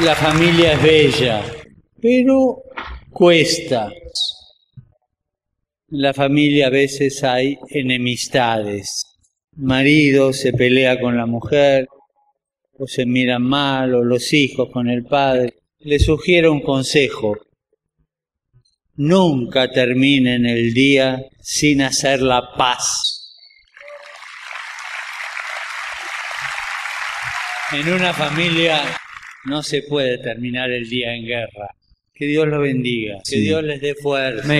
La 0.00 0.14
familia 0.14 0.74
es 0.74 0.82
bella, 0.82 1.42
pero 2.00 2.62
cuesta. 3.10 3.90
En 5.90 6.02
la 6.02 6.14
familia 6.14 6.68
a 6.68 6.70
veces 6.70 7.24
hay 7.24 7.58
enemistades. 7.70 9.04
Marido 9.56 10.32
se 10.32 10.52
pelea 10.52 11.00
con 11.00 11.16
la 11.16 11.26
mujer, 11.26 11.88
o 12.78 12.86
se 12.86 13.04
miran 13.06 13.42
mal, 13.42 13.92
o 13.96 14.04
los 14.04 14.32
hijos 14.32 14.68
con 14.72 14.88
el 14.88 15.04
padre. 15.04 15.54
Le 15.80 15.98
sugiero 15.98 16.52
un 16.52 16.60
consejo. 16.60 17.36
Nunca 18.98 19.70
terminen 19.70 20.44
el 20.44 20.74
día 20.74 21.22
sin 21.40 21.82
hacer 21.82 22.20
la 22.20 22.52
paz. 22.56 23.32
En 27.70 27.92
una 27.92 28.12
familia 28.12 28.82
no 29.44 29.62
se 29.62 29.82
puede 29.82 30.18
terminar 30.18 30.72
el 30.72 30.88
día 30.88 31.14
en 31.14 31.26
guerra. 31.26 31.76
Que 32.12 32.26
Dios 32.26 32.48
los 32.48 32.60
bendiga, 32.60 33.18
que. 33.24 33.36
Dios 33.36 33.62
les 33.62 33.80
dé 33.80 33.94
fuerza, 33.94 34.52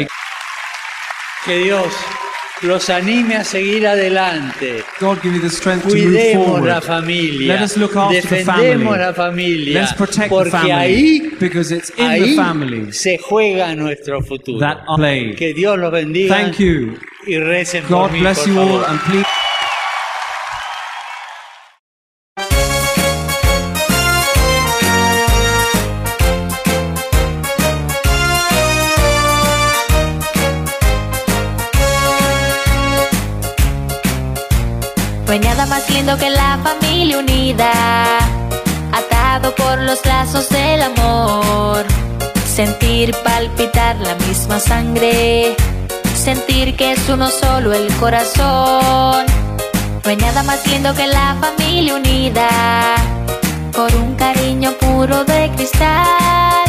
que 1.45 1.59
Dios 1.59 1.93
los 2.63 2.91
anime 2.91 3.37
a 3.37 3.45
seguir 3.45 3.87
adelante. 3.87 4.83
God 5.01 5.19
give 5.23 5.35
you 5.35 5.41
the 5.41 5.51
strength 5.51 5.87
to 5.89 5.95
move 6.39 6.67
la 6.67 6.81
familia, 6.81 7.55
Let 7.55 7.63
us 7.63 7.77
look 7.77 7.97
after 7.97 8.21
the 8.21 8.29
defendemos 8.37 8.85
family. 8.85 8.99
la 8.99 9.13
familia, 9.15 9.81
Let's 9.81 9.93
protect 9.95 10.29
porque 10.29 10.45
the 10.47 10.51
family 10.51 10.73
ahí, 10.73 11.31
because 11.39 11.71
it's 11.75 11.91
in 11.97 12.05
ahí 12.07 12.31
the 12.31 12.35
family 12.37 12.93
se 12.93 13.19
juega 13.19 13.75
nuestro 13.77 14.23
futuro. 14.23 14.59
that 14.61 14.85
played. 14.97 15.37
Que 15.37 15.55
Dios 15.55 15.79
los 15.79 15.93
bendiga 15.93 16.35
Thank 16.35 16.59
you. 16.59 16.99
y 17.27 17.39
recen 17.39 17.85
por 17.85 18.09
God 18.09 18.11
mí, 18.13 18.21
bless 18.21 18.39
por 18.41 18.49
you 18.49 18.55
favor. 18.55 18.73
all 18.73 18.85
and 18.87 19.01
please. 19.03 19.27
Más 35.69 35.89
lindo 35.91 36.17
que 36.17 36.31
la 36.31 36.59
familia 36.63 37.19
unida, 37.19 37.71
atado 38.93 39.55
por 39.55 39.79
los 39.83 40.05
lazos 40.07 40.49
del 40.49 40.83
amor. 40.83 41.85
Sentir 42.47 43.15
palpitar 43.23 43.97
la 43.97 44.15
misma 44.27 44.59
sangre, 44.59 45.55
sentir 46.15 46.77
que 46.77 46.93
es 46.93 47.09
uno 47.09 47.29
solo 47.29 47.73
el 47.73 47.93
corazón. 47.97 49.27
No 50.05 50.11
hay 50.11 50.17
nada 50.17 50.43
más 50.43 50.67
lindo 50.67 50.95
que 50.95 51.07
la 51.07 51.37
familia 51.41 51.95
unida, 51.95 52.49
por 53.73 53.95
un 53.95 54.15
cariño 54.15 54.73
puro 54.73 55.25
de 55.25 55.51
cristal. 55.55 56.65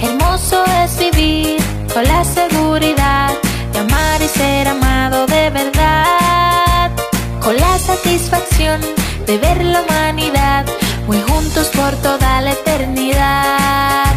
Hermoso 0.00 0.64
es 0.82 0.98
vivir 0.98 1.60
con 1.92 2.04
la 2.04 2.24
seguridad 2.24 3.49
de 9.26 9.38
ver 9.38 9.64
la 9.64 9.82
humanidad 9.82 10.64
muy 11.06 11.20
juntos 11.22 11.68
por 11.68 11.92
toda 11.96 12.40
la 12.40 12.52
eternidad. 12.52 14.14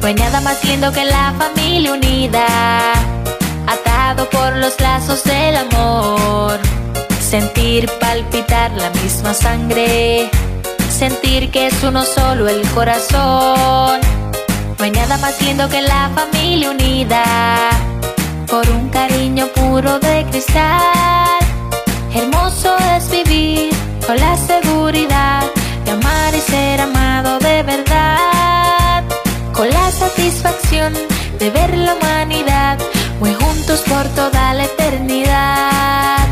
No 0.00 0.06
hay 0.06 0.14
nada 0.14 0.40
más 0.40 0.64
lindo 0.64 0.90
que 0.92 1.04
la 1.04 1.34
familia 1.38 1.92
unida, 1.92 2.46
atado 3.66 4.28
por 4.30 4.56
los 4.56 4.80
lazos 4.80 5.22
del 5.24 5.56
amor. 5.56 6.58
Sentir 7.20 7.90
palpitar 8.00 8.70
la 8.72 8.88
misma 9.02 9.34
sangre, 9.34 10.30
sentir 10.98 11.52
que 11.52 11.68
es 11.68 11.84
uno 11.84 12.02
solo 12.04 12.48
el 12.48 12.60
corazón. 12.70 14.00
No 14.78 14.84
hay 14.84 14.90
nada 14.90 15.16
más 15.18 15.40
lindo 15.42 15.68
que 15.68 15.80
la 15.80 16.10
familia 16.12 16.70
unida, 16.72 17.22
por 18.48 18.68
un 18.68 18.88
cariño 18.88 19.46
puro 19.54 20.00
de 20.00 20.26
cristal. 20.28 21.38
Hermoso 22.12 22.76
es 22.96 23.10
vivir 23.10 23.70
con 24.04 24.16
la 24.16 24.36
seguridad 24.36 25.44
de 25.84 25.90
amar 25.92 26.34
y 26.34 26.40
ser 26.40 26.80
amado 26.80 27.38
de 27.38 27.62
verdad 27.62 29.04
con 29.52 29.70
la 29.70 29.90
satisfacción 29.92 30.94
de 31.38 31.50
ver 31.50 31.76
la 31.76 31.94
humanidad 31.94 32.76
muy 33.20 33.34
juntos 33.34 33.82
por 33.88 34.04
toda 34.16 34.54
la 34.54 34.64
eternidad. 34.64 36.26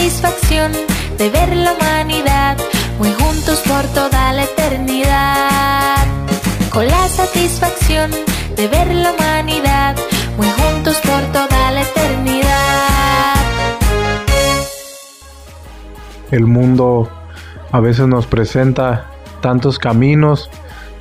Satisfacción 0.00 0.72
de 1.18 1.28
ver 1.28 1.54
la 1.54 1.74
humanidad 1.74 2.56
muy 2.98 3.12
juntos 3.12 3.60
por 3.68 3.82
toda 3.88 4.32
la 4.32 4.44
eternidad. 4.44 6.06
Con 6.72 6.86
la 6.86 7.06
satisfacción 7.06 8.10
de 8.56 8.66
ver 8.68 8.94
la 8.94 9.12
humanidad 9.12 9.94
muy 10.38 10.48
juntos 10.48 10.98
por 11.02 11.20
toda 11.32 11.70
la 11.72 11.82
eternidad. 11.82 13.34
El 16.30 16.46
mundo 16.46 17.10
a 17.70 17.80
veces 17.80 18.06
nos 18.06 18.26
presenta 18.26 19.10
tantos 19.42 19.78
caminos, 19.78 20.48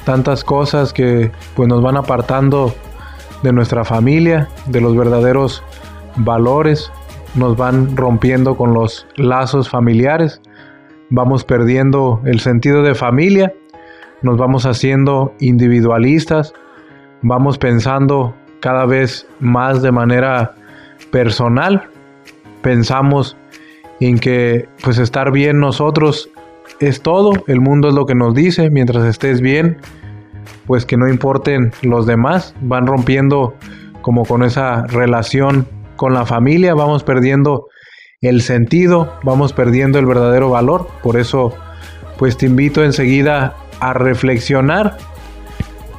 tantas 0.04 0.44
cosas 0.44 0.92
que 0.92 1.32
pues 1.56 1.70
nos 1.70 1.82
van 1.82 1.96
apartando 1.96 2.76
de 3.44 3.54
nuestra 3.54 3.86
familia, 3.86 4.50
de 4.66 4.82
los 4.82 4.94
verdaderos 4.98 5.64
valores, 6.18 6.92
nos 7.36 7.58
van 7.58 7.96
rompiendo 7.96 8.56
con 8.56 8.74
los 8.74 9.08
lazos 9.16 9.70
familiares, 9.70 10.42
vamos 11.10 11.44
perdiendo 11.44 12.22
el 12.26 12.40
sentido 12.40 12.84
de 12.84 12.96
familia, 12.96 13.54
nos 14.22 14.38
vamos 14.38 14.66
haciendo 14.66 15.34
individualistas, 15.40 16.54
vamos 17.22 17.58
pensando 17.58 18.36
cada 18.60 18.86
vez 18.86 19.28
más 19.40 19.82
de 19.82 19.92
manera 19.92 20.56
personal, 21.12 21.90
pensamos 22.62 23.38
en 24.00 24.20
que 24.20 24.68
pues 24.84 24.98
estar 24.98 25.32
bien 25.32 25.60
nosotros 25.60 26.30
es 26.80 27.02
todo, 27.02 27.32
el 27.48 27.62
mundo 27.62 27.90
es 27.90 27.94
lo 27.94 28.06
que 28.06 28.16
nos 28.16 28.34
dice, 28.34 28.70
mientras 28.70 29.06
estés 29.06 29.42
bien, 29.42 29.78
pues 30.68 30.86
que 30.86 30.98
no 30.98 31.08
importen 31.08 31.72
los 31.82 32.06
demás, 32.06 32.56
van 32.62 32.88
rompiendo 32.88 33.56
como 34.02 34.26
con 34.26 34.44
esa 34.44 34.86
relación 34.88 35.68
con 36.00 36.14
la 36.14 36.26
familia, 36.26 36.76
vamos 36.76 37.04
perdiendo 37.04 37.68
el 38.22 38.42
sentido, 38.42 39.20
vamos 39.22 39.52
perdiendo 39.52 40.00
el 40.00 40.06
verdadero 40.06 40.50
valor, 40.50 40.88
por 41.04 41.18
eso 41.18 41.54
pues 42.18 42.38
te 42.38 42.46
invito 42.46 42.86
enseguida 42.86 43.58
a 43.82 43.92
reflexionar 43.92 44.96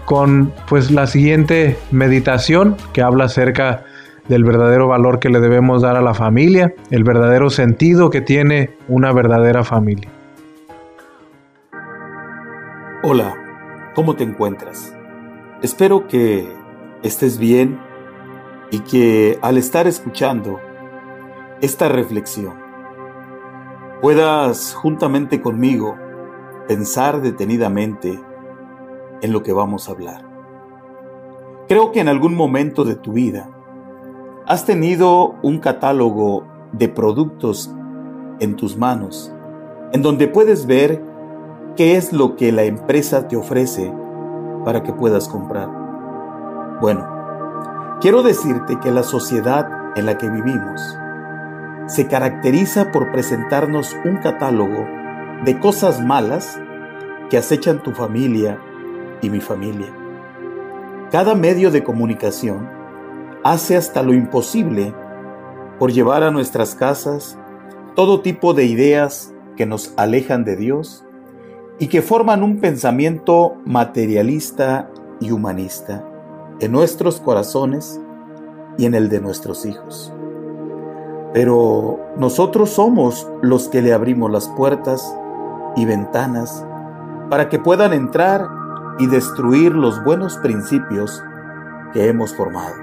con 0.06 0.54
pues 0.70 0.90
la 0.90 1.06
siguiente 1.06 1.76
meditación 1.90 2.78
que 2.94 3.02
habla 3.02 3.24
acerca 3.24 3.84
del 4.26 4.42
verdadero 4.42 4.88
valor 4.88 5.18
que 5.18 5.28
le 5.28 5.38
debemos 5.38 5.82
dar 5.82 5.96
a 5.96 6.00
la 6.00 6.14
familia, 6.14 6.72
el 6.90 7.04
verdadero 7.04 7.50
sentido 7.50 8.08
que 8.08 8.22
tiene 8.22 8.70
una 8.88 9.12
verdadera 9.12 9.64
familia. 9.64 10.08
Hola, 13.02 13.34
¿cómo 13.94 14.16
te 14.16 14.24
encuentras? 14.24 14.96
Espero 15.60 16.06
que 16.06 16.48
estés 17.02 17.38
bien 17.38 17.89
y 18.70 18.80
que 18.80 19.38
al 19.42 19.58
estar 19.58 19.86
escuchando 19.86 20.60
esta 21.60 21.88
reflexión 21.88 22.54
puedas 24.00 24.74
juntamente 24.74 25.40
conmigo 25.42 25.96
pensar 26.68 27.20
detenidamente 27.20 28.18
en 29.22 29.32
lo 29.32 29.42
que 29.42 29.52
vamos 29.52 29.88
a 29.88 29.92
hablar. 29.92 30.24
Creo 31.68 31.92
que 31.92 32.00
en 32.00 32.08
algún 32.08 32.34
momento 32.34 32.84
de 32.84 32.94
tu 32.94 33.12
vida 33.12 33.50
has 34.46 34.64
tenido 34.64 35.34
un 35.42 35.58
catálogo 35.58 36.44
de 36.72 36.88
productos 36.88 37.70
en 38.40 38.56
tus 38.56 38.76
manos 38.76 39.32
en 39.92 40.02
donde 40.02 40.28
puedes 40.28 40.66
ver 40.66 41.02
qué 41.76 41.96
es 41.96 42.12
lo 42.12 42.36
que 42.36 42.52
la 42.52 42.64
empresa 42.64 43.28
te 43.28 43.36
ofrece 43.36 43.92
para 44.64 44.82
que 44.82 44.92
puedas 44.92 45.28
comprar. 45.28 45.68
Bueno, 46.80 47.19
quiero 48.00 48.22
decirte 48.22 48.78
que 48.80 48.90
la 48.90 49.02
sociedad 49.02 49.68
en 49.94 50.06
la 50.06 50.16
que 50.16 50.30
vivimos 50.30 50.98
se 51.86 52.06
caracteriza 52.06 52.90
por 52.92 53.12
presentarnos 53.12 53.94
un 54.04 54.16
catálogo 54.18 54.86
de 55.44 55.58
cosas 55.58 56.00
malas 56.00 56.58
que 57.28 57.36
acechan 57.36 57.82
tu 57.82 57.92
familia 57.92 58.58
y 59.20 59.28
mi 59.28 59.40
familia. 59.40 59.94
Cada 61.10 61.34
medio 61.34 61.70
de 61.70 61.84
comunicación 61.84 62.70
hace 63.44 63.76
hasta 63.76 64.02
lo 64.02 64.14
imposible 64.14 64.94
por 65.78 65.92
llevar 65.92 66.22
a 66.22 66.30
nuestras 66.30 66.74
casas 66.74 67.38
todo 67.94 68.20
tipo 68.20 68.54
de 68.54 68.64
ideas 68.64 69.34
que 69.56 69.66
nos 69.66 69.92
alejan 69.98 70.44
de 70.44 70.56
Dios 70.56 71.04
y 71.78 71.88
que 71.88 72.00
forman 72.00 72.42
un 72.42 72.60
pensamiento 72.60 73.56
materialista 73.66 74.90
y 75.20 75.32
humanista 75.32 76.09
en 76.60 76.72
nuestros 76.72 77.20
corazones 77.20 78.00
y 78.76 78.86
en 78.86 78.94
el 78.94 79.08
de 79.08 79.20
nuestros 79.20 79.64
hijos. 79.66 80.12
Pero 81.32 81.98
nosotros 82.16 82.70
somos 82.70 83.28
los 83.42 83.68
que 83.68 83.82
le 83.82 83.92
abrimos 83.92 84.30
las 84.30 84.48
puertas 84.48 85.16
y 85.76 85.84
ventanas 85.84 86.64
para 87.30 87.48
que 87.48 87.58
puedan 87.58 87.92
entrar 87.92 88.48
y 88.98 89.06
destruir 89.06 89.72
los 89.74 90.02
buenos 90.04 90.36
principios 90.38 91.22
que 91.92 92.08
hemos 92.08 92.34
formado. 92.34 92.74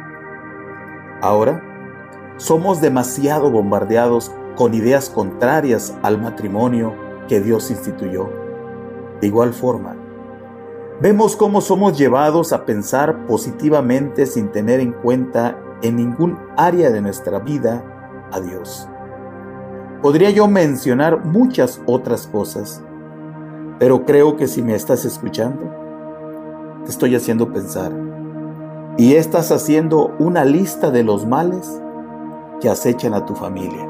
Ahora, 1.22 1.62
somos 2.38 2.82
demasiado 2.82 3.52
bombardeados 3.52 4.32
con 4.56 4.74
ideas 4.74 5.10
contrarias 5.10 5.96
al 6.02 6.20
matrimonio 6.20 6.96
que 7.28 7.42
Dios 7.42 7.70
instituyó. 7.70 8.30
De 9.20 9.28
igual 9.28 9.54
forma, 9.54 9.97
vemos 11.02 11.36
cómo 11.36 11.62
somos 11.62 11.98
llevados 11.98 12.54
a 12.54 12.66
pensar 12.66 13.26
positivamente 13.28 14.26
sin 14.26 14.50
tener 14.50 14.80
en 14.80 14.94
cuenta 14.94 15.58
en 15.82 15.96
ningún 15.96 16.38
área 16.56 16.90
de 16.90 17.02
nuestra 17.02 17.40
vida 17.40 17.84
a 18.32 18.40
Dios. 18.40 18.90
Podría 20.02 20.30
yo 20.32 20.48
mencionar 20.48 21.26
muchas 21.26 21.82
otras 21.86 22.28
cosas, 22.28 22.84
pero 23.80 24.06
creo 24.06 24.38
que 24.38 24.48
si 24.48 24.62
me 24.62 24.76
estás 24.76 25.06
escuchando, 25.06 25.72
te 26.84 26.92
estoy 26.92 27.16
haciendo 27.16 27.52
pensar 27.52 27.92
y 28.98 29.14
estás 29.14 29.52
haciendo 29.52 30.16
una 30.18 30.46
lista 30.46 30.90
de 30.90 31.04
los 31.04 31.28
males 31.28 31.82
que 32.60 32.70
acechan 32.70 33.14
a 33.14 33.26
tu 33.26 33.36
familia. 33.36 33.88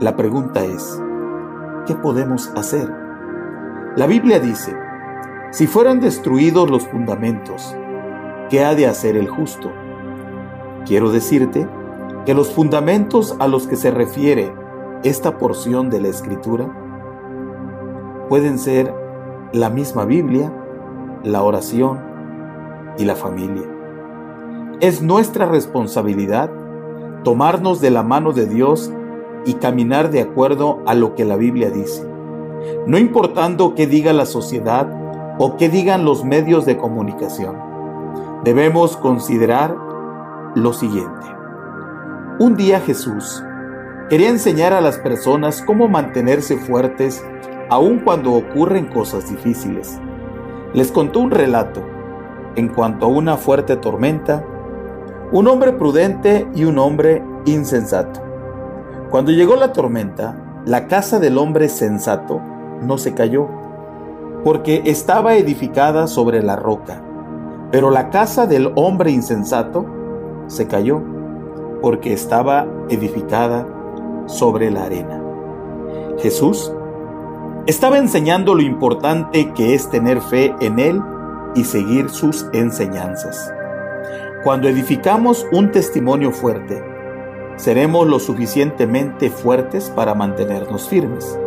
La 0.00 0.16
pregunta 0.16 0.64
es, 0.64 1.00
¿qué 1.86 1.94
podemos 1.94 2.50
hacer? 2.56 2.90
La 3.96 4.06
Biblia 4.06 4.40
dice, 4.40 4.76
si 5.54 5.68
fueran 5.68 6.00
destruidos 6.00 6.68
los 6.68 6.84
fundamentos, 6.88 7.76
¿qué 8.50 8.64
ha 8.64 8.74
de 8.74 8.88
hacer 8.88 9.16
el 9.16 9.28
justo? 9.28 9.70
Quiero 10.84 11.12
decirte 11.12 11.68
que 12.26 12.34
los 12.34 12.50
fundamentos 12.50 13.36
a 13.38 13.46
los 13.46 13.68
que 13.68 13.76
se 13.76 13.92
refiere 13.92 14.52
esta 15.04 15.38
porción 15.38 15.90
de 15.90 16.00
la 16.00 16.08
Escritura 16.08 16.66
pueden 18.28 18.58
ser 18.58 18.92
la 19.52 19.70
misma 19.70 20.04
Biblia 20.04 20.52
la 21.22 21.44
oración 21.44 22.00
y 22.98 23.04
la 23.04 23.14
familia. 23.14 23.62
Es 24.80 25.02
nuestra 25.02 25.46
responsabilidad 25.46 26.50
tomarnos 27.22 27.80
de 27.80 27.92
la 27.92 28.02
mano 28.02 28.32
de 28.32 28.46
Dios 28.46 28.92
y 29.46 29.54
caminar 29.54 30.10
de 30.10 30.20
acuerdo 30.20 30.80
a 30.84 30.94
lo 30.94 31.14
que 31.14 31.24
la 31.24 31.36
Biblia 31.36 31.70
dice, 31.70 32.04
no 32.88 32.98
importando 32.98 33.76
qué 33.76 33.86
diga 33.86 34.12
la 34.12 34.26
sociedad 34.26 35.03
o 35.38 35.56
qué 35.56 35.68
digan 35.68 36.04
los 36.04 36.24
medios 36.24 36.64
de 36.66 36.76
comunicación. 36.76 37.56
Debemos 38.44 38.96
considerar 38.96 39.76
lo 40.54 40.72
siguiente. 40.72 41.26
Un 42.38 42.56
día 42.56 42.80
Jesús 42.80 43.42
quería 44.08 44.28
enseñar 44.28 44.72
a 44.72 44.80
las 44.80 44.98
personas 44.98 45.62
cómo 45.62 45.88
mantenerse 45.88 46.56
fuertes 46.56 47.24
aun 47.70 48.00
cuando 48.00 48.34
ocurren 48.34 48.86
cosas 48.86 49.28
difíciles. 49.28 49.98
Les 50.72 50.92
contó 50.92 51.20
un 51.20 51.30
relato 51.30 51.82
en 52.56 52.68
cuanto 52.68 53.06
a 53.06 53.08
una 53.08 53.36
fuerte 53.36 53.76
tormenta, 53.76 54.44
un 55.32 55.48
hombre 55.48 55.72
prudente 55.72 56.46
y 56.54 56.64
un 56.64 56.78
hombre 56.78 57.22
insensato. 57.46 58.20
Cuando 59.10 59.32
llegó 59.32 59.56
la 59.56 59.72
tormenta, 59.72 60.36
la 60.66 60.86
casa 60.86 61.18
del 61.18 61.38
hombre 61.38 61.68
sensato 61.68 62.40
no 62.82 62.98
se 62.98 63.14
cayó, 63.14 63.48
porque 64.44 64.82
estaba 64.84 65.36
edificada 65.36 66.06
sobre 66.06 66.42
la 66.42 66.54
roca, 66.54 67.02
pero 67.72 67.90
la 67.90 68.10
casa 68.10 68.46
del 68.46 68.70
hombre 68.76 69.10
insensato 69.10 69.86
se 70.46 70.68
cayó, 70.68 71.02
porque 71.80 72.12
estaba 72.12 72.66
edificada 72.90 73.66
sobre 74.26 74.70
la 74.70 74.84
arena. 74.84 75.20
Jesús 76.18 76.72
estaba 77.66 77.98
enseñando 77.98 78.54
lo 78.54 78.60
importante 78.60 79.52
que 79.52 79.74
es 79.74 79.88
tener 79.88 80.20
fe 80.20 80.54
en 80.60 80.78
Él 80.78 81.02
y 81.54 81.64
seguir 81.64 82.10
sus 82.10 82.46
enseñanzas. 82.52 83.52
Cuando 84.44 84.68
edificamos 84.68 85.46
un 85.52 85.72
testimonio 85.72 86.30
fuerte, 86.30 86.84
seremos 87.56 88.06
lo 88.06 88.18
suficientemente 88.18 89.30
fuertes 89.30 89.90
para 89.90 90.14
mantenernos 90.14 90.88
firmes, 90.88 91.38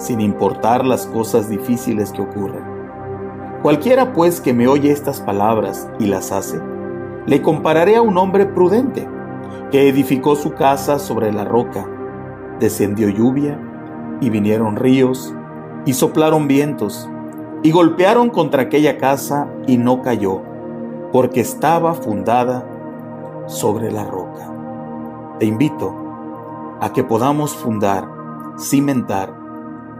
sin 0.00 0.20
importar 0.20 0.84
las 0.84 1.06
cosas 1.06 1.48
difíciles 1.48 2.10
que 2.10 2.22
ocurran. 2.22 3.60
Cualquiera 3.62 4.14
pues 4.14 4.40
que 4.40 4.54
me 4.54 4.66
oye 4.66 4.90
estas 4.90 5.20
palabras 5.20 5.88
y 5.98 6.06
las 6.06 6.32
hace, 6.32 6.58
le 7.26 7.42
compararé 7.42 7.96
a 7.96 8.02
un 8.02 8.16
hombre 8.16 8.46
prudente 8.46 9.06
que 9.70 9.88
edificó 9.88 10.34
su 10.34 10.54
casa 10.54 10.98
sobre 10.98 11.30
la 11.30 11.44
roca. 11.44 11.86
Descendió 12.58 13.10
lluvia 13.10 13.60
y 14.20 14.30
vinieron 14.30 14.76
ríos 14.76 15.34
y 15.84 15.92
soplaron 15.92 16.48
vientos 16.48 17.08
y 17.62 17.70
golpearon 17.70 18.30
contra 18.30 18.62
aquella 18.62 18.96
casa 18.96 19.48
y 19.66 19.76
no 19.76 20.00
cayó, 20.00 20.40
porque 21.12 21.40
estaba 21.40 21.92
fundada 21.92 22.66
sobre 23.46 23.92
la 23.92 24.04
roca. 24.04 24.50
Te 25.38 25.44
invito 25.44 25.94
a 26.80 26.92
que 26.94 27.04
podamos 27.04 27.54
fundar, 27.54 28.08
cimentar 28.58 29.39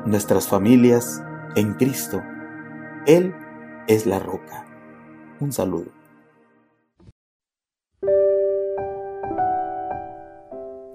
nuestras 0.07 0.49
familias 0.49 1.23
en 1.57 1.75
Cristo. 1.75 2.23
Él 3.07 3.35
es 3.87 4.07
la 4.07 4.19
roca. 4.19 4.67
Un 5.41 5.53
saludo. 5.53 5.91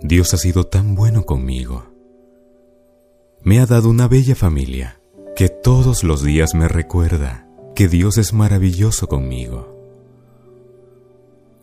Dios 0.01 0.33
ha 0.33 0.37
sido 0.37 0.67
tan 0.67 0.95
bueno 0.95 1.23
conmigo. 1.23 1.85
Me 3.41 3.59
ha 3.59 3.65
dado 3.65 3.89
una 3.89 4.07
bella 4.07 4.35
familia 4.35 4.99
que 5.35 5.49
todos 5.49 6.03
los 6.03 6.23
días 6.23 6.53
me 6.55 6.67
recuerda 6.67 7.47
que 7.75 7.87
Dios 7.87 8.17
es 8.17 8.33
maravilloso 8.33 9.07
conmigo. 9.07 9.75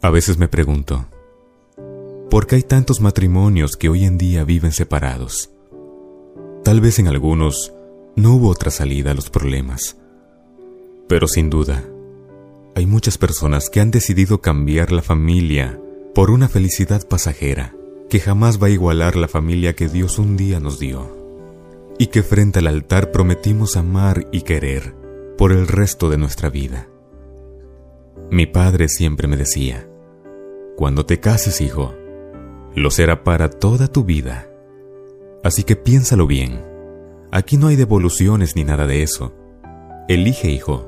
A 0.01 0.11
veces 0.11 0.39
me 0.39 0.49
pregunto, 0.49 1.07
¿por 2.29 2.47
qué 2.47 2.57
hay 2.57 2.63
tantos 2.63 3.01
matrimonios 3.01 3.77
que 3.77 3.89
hoy 3.89 4.05
en 4.05 4.19
día 4.19 4.45
viven 4.45 4.73
separados? 4.73 5.51
Tal 6.65 6.81
vez 6.81 7.01
en 7.01 7.09
algunos 7.09 7.73
no 8.15 8.35
hubo 8.35 8.49
otra 8.49 8.71
salida 8.71 9.11
a 9.11 9.15
los 9.15 9.31
problemas, 9.31 9.97
pero 11.09 11.27
sin 11.27 11.51
duda, 11.51 11.85
hay 12.77 12.87
muchas 12.87 13.19
personas 13.19 13.69
que 13.69 13.81
han 13.81 13.91
decidido 13.91 14.41
cambiar 14.41 14.93
la 14.93 15.03
familia 15.03 15.81
por 16.15 16.31
una 16.31 16.49
felicidad 16.49 17.07
pasajera 17.09 17.75
que 18.09 18.21
jamás 18.21 18.63
va 18.63 18.69
a 18.69 18.71
igualar 18.71 19.17
la 19.17 19.27
familia 19.27 19.75
que 19.75 19.89
Dios 19.89 20.19
un 20.19 20.37
día 20.37 20.61
nos 20.61 20.79
dio 20.79 21.17
y 21.99 22.07
que 22.07 22.23
frente 22.23 22.61
al 22.61 22.69
altar 22.69 23.11
prometimos 23.11 23.77
amar 23.77 24.29
y 24.31 24.43
querer 24.43 24.95
por 25.37 25.51
el 25.51 25.67
resto 25.67 26.11
de 26.11 26.19
nuestra 26.19 26.49
vida. 26.49 26.89
Mi 28.31 28.47
padre 28.47 28.89
siempre 28.89 29.27
me 29.27 29.37
decía, 29.37 29.89
cuando 30.77 31.07
te 31.07 31.21
cases, 31.21 31.61
hijo, 31.61 31.95
lo 32.75 32.91
será 32.91 33.25
para 33.25 33.51
toda 33.51 33.89
tu 33.89 34.05
vida. 34.05 34.52
Así 35.43 35.65
que 35.65 35.77
piénsalo 35.77 36.27
bien. 36.27 36.65
Aquí 37.31 37.57
no 37.57 37.69
hay 37.69 37.77
devoluciones 37.77 38.57
ni 38.57 38.65
nada 38.65 38.87
de 38.87 39.03
eso. 39.03 39.35
Elige, 40.09 40.51
hijo, 40.51 40.87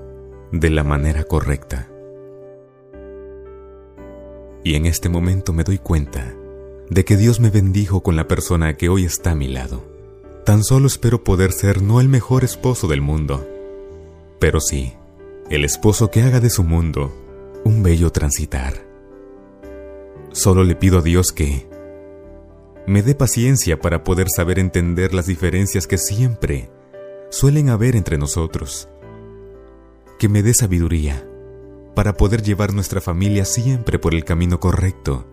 de 0.52 0.70
la 0.70 0.84
manera 0.84 1.24
correcta. 1.24 1.88
Y 4.62 4.74
en 4.76 4.86
este 4.86 5.08
momento 5.08 5.52
me 5.52 5.64
doy 5.64 5.78
cuenta 5.78 6.34
de 6.90 7.04
que 7.04 7.16
Dios 7.16 7.40
me 7.40 7.50
bendijo 7.50 8.02
con 8.02 8.16
la 8.16 8.28
persona 8.28 8.76
que 8.76 8.88
hoy 8.88 9.04
está 9.04 9.32
a 9.32 9.34
mi 9.34 9.48
lado. 9.48 9.84
Tan 10.44 10.62
solo 10.62 10.86
espero 10.86 11.24
poder 11.24 11.52
ser 11.52 11.82
no 11.82 12.00
el 12.00 12.08
mejor 12.08 12.44
esposo 12.44 12.86
del 12.86 13.00
mundo, 13.00 13.46
pero 14.38 14.60
sí 14.60 14.94
el 15.50 15.64
esposo 15.64 16.10
que 16.10 16.22
haga 16.22 16.40
de 16.40 16.48
su 16.48 16.64
mundo 16.64 17.14
un 17.64 17.82
bello 17.82 18.10
transitar. 18.10 18.74
Solo 20.32 20.64
le 20.64 20.74
pido 20.74 20.98
a 20.98 21.02
Dios 21.02 21.32
que 21.32 21.68
me 22.86 23.02
dé 23.02 23.14
paciencia 23.14 23.80
para 23.80 24.04
poder 24.04 24.28
saber 24.28 24.58
entender 24.58 25.14
las 25.14 25.26
diferencias 25.26 25.86
que 25.86 25.96
siempre 25.96 26.70
suelen 27.30 27.70
haber 27.70 27.96
entre 27.96 28.18
nosotros. 28.18 28.88
Que 30.18 30.28
me 30.28 30.42
dé 30.42 30.52
sabiduría 30.52 31.26
para 31.94 32.14
poder 32.14 32.42
llevar 32.42 32.74
nuestra 32.74 33.00
familia 33.00 33.44
siempre 33.44 33.98
por 33.98 34.14
el 34.14 34.24
camino 34.24 34.60
correcto 34.60 35.26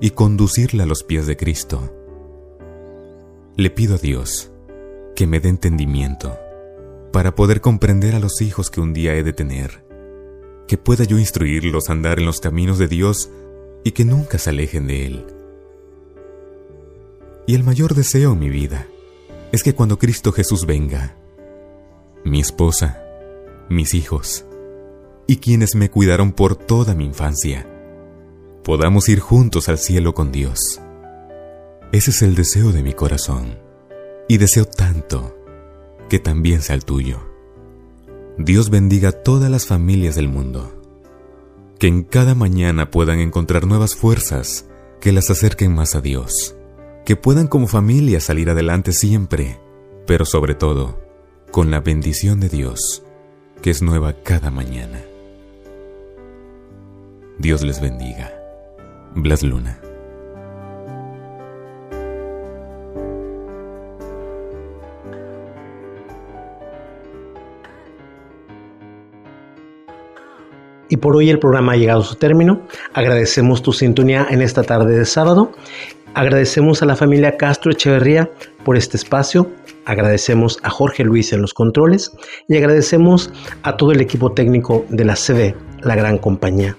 y 0.00 0.10
conducirla 0.10 0.84
a 0.84 0.86
los 0.86 1.04
pies 1.04 1.26
de 1.26 1.36
Cristo. 1.36 1.94
Le 3.56 3.70
pido 3.70 3.94
a 3.94 3.98
Dios 3.98 4.50
que 5.14 5.26
me 5.26 5.40
dé 5.40 5.50
entendimiento 5.50 6.36
para 7.12 7.34
poder 7.34 7.60
comprender 7.60 8.14
a 8.14 8.20
los 8.20 8.40
hijos 8.40 8.70
que 8.70 8.80
un 8.80 8.92
día 8.92 9.14
he 9.14 9.22
de 9.22 9.32
tener, 9.32 9.84
que 10.66 10.78
pueda 10.78 11.04
yo 11.04 11.18
instruirlos 11.18 11.88
a 11.88 11.92
andar 11.92 12.18
en 12.18 12.26
los 12.26 12.40
caminos 12.40 12.78
de 12.78 12.88
Dios 12.88 13.30
y 13.84 13.92
que 13.92 14.04
nunca 14.04 14.38
se 14.38 14.50
alejen 14.50 14.86
de 14.86 15.06
Él. 15.06 15.37
Y 17.48 17.54
el 17.54 17.64
mayor 17.64 17.94
deseo 17.94 18.34
en 18.34 18.40
mi 18.40 18.50
vida 18.50 18.86
es 19.52 19.62
que 19.62 19.74
cuando 19.74 19.98
Cristo 19.98 20.32
Jesús 20.32 20.66
venga, 20.66 21.16
mi 22.22 22.40
esposa, 22.40 23.02
mis 23.70 23.94
hijos 23.94 24.44
y 25.26 25.38
quienes 25.38 25.74
me 25.74 25.90
cuidaron 25.90 26.32
por 26.32 26.56
toda 26.56 26.94
mi 26.94 27.06
infancia, 27.06 27.66
podamos 28.64 29.08
ir 29.08 29.20
juntos 29.20 29.70
al 29.70 29.78
cielo 29.78 30.12
con 30.12 30.30
Dios. 30.30 30.78
Ese 31.90 32.10
es 32.10 32.20
el 32.20 32.34
deseo 32.34 32.70
de 32.70 32.82
mi 32.82 32.92
corazón, 32.92 33.58
y 34.28 34.36
deseo 34.36 34.66
tanto 34.66 35.34
que 36.10 36.18
también 36.18 36.60
sea 36.60 36.74
el 36.74 36.84
tuyo. 36.84 37.18
Dios 38.36 38.68
bendiga 38.68 39.08
a 39.08 39.22
todas 39.22 39.50
las 39.50 39.64
familias 39.64 40.16
del 40.16 40.28
mundo, 40.28 40.70
que 41.78 41.86
en 41.86 42.02
cada 42.02 42.34
mañana 42.34 42.90
puedan 42.90 43.20
encontrar 43.20 43.66
nuevas 43.66 43.94
fuerzas 43.96 44.66
que 45.00 45.12
las 45.12 45.30
acerquen 45.30 45.74
más 45.74 45.94
a 45.94 46.02
Dios, 46.02 46.57
que 47.08 47.16
puedan 47.16 47.46
como 47.46 47.68
familia 47.68 48.20
salir 48.20 48.50
adelante 48.50 48.92
siempre, 48.92 49.58
pero 50.06 50.26
sobre 50.26 50.54
todo 50.54 51.00
con 51.50 51.70
la 51.70 51.80
bendición 51.80 52.38
de 52.38 52.50
Dios, 52.50 53.02
que 53.62 53.70
es 53.70 53.80
nueva 53.80 54.12
cada 54.22 54.50
mañana. 54.50 55.00
Dios 57.38 57.62
les 57.62 57.80
bendiga. 57.80 58.30
Blas 59.14 59.42
Luna. 59.42 59.80
Y 70.90 70.96
por 70.96 71.16
hoy 71.16 71.28
el 71.30 71.38
programa 71.38 71.72
ha 71.72 71.76
llegado 71.76 72.00
a 72.00 72.04
su 72.04 72.16
término. 72.16 72.62
Agradecemos 72.94 73.62
tu 73.62 73.72
sintonía 73.72 74.26
en 74.30 74.40
esta 74.40 74.62
tarde 74.62 74.96
de 74.96 75.04
sábado. 75.04 75.52
Agradecemos 76.18 76.82
a 76.82 76.86
la 76.86 76.96
familia 76.96 77.36
Castro 77.36 77.70
Echeverría 77.70 78.28
por 78.64 78.76
este 78.76 78.96
espacio. 78.96 79.52
Agradecemos 79.84 80.58
a 80.64 80.68
Jorge 80.68 81.04
Luis 81.04 81.32
en 81.32 81.40
los 81.40 81.54
controles 81.54 82.10
y 82.48 82.56
agradecemos 82.56 83.32
a 83.62 83.76
todo 83.76 83.92
el 83.92 84.00
equipo 84.00 84.32
técnico 84.32 84.84
de 84.88 85.04
la 85.04 85.14
CB, 85.14 85.54
la 85.82 85.94
gran 85.94 86.18
compañía. 86.18 86.76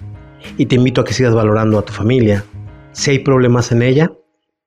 Y 0.58 0.65
te 0.65 0.75
invito 0.75 0.99
a 0.99 1.06
que 1.06 1.13
sigas 1.13 1.34
valorando 1.34 1.80
a 1.80 1.84
tu 1.84 1.93
familia. 1.93 2.43
Si 2.91 3.12
hay 3.12 3.19
problemas 3.19 3.71
en 3.71 3.82
ella, 3.82 4.12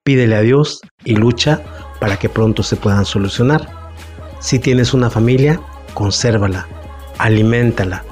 pídele 0.04 0.36
a 0.36 0.40
Dios 0.40 0.80
y 1.04 1.16
lucha 1.16 1.60
para 2.00 2.16
que 2.16 2.30
pronto 2.30 2.62
se 2.62 2.76
puedan 2.76 3.04
solucionar. 3.04 3.68
Si 4.38 4.58
tienes 4.58 4.94
una 4.94 5.10
familia, 5.10 5.60
consérvala, 5.92 6.66
aliméntala, 7.18 8.06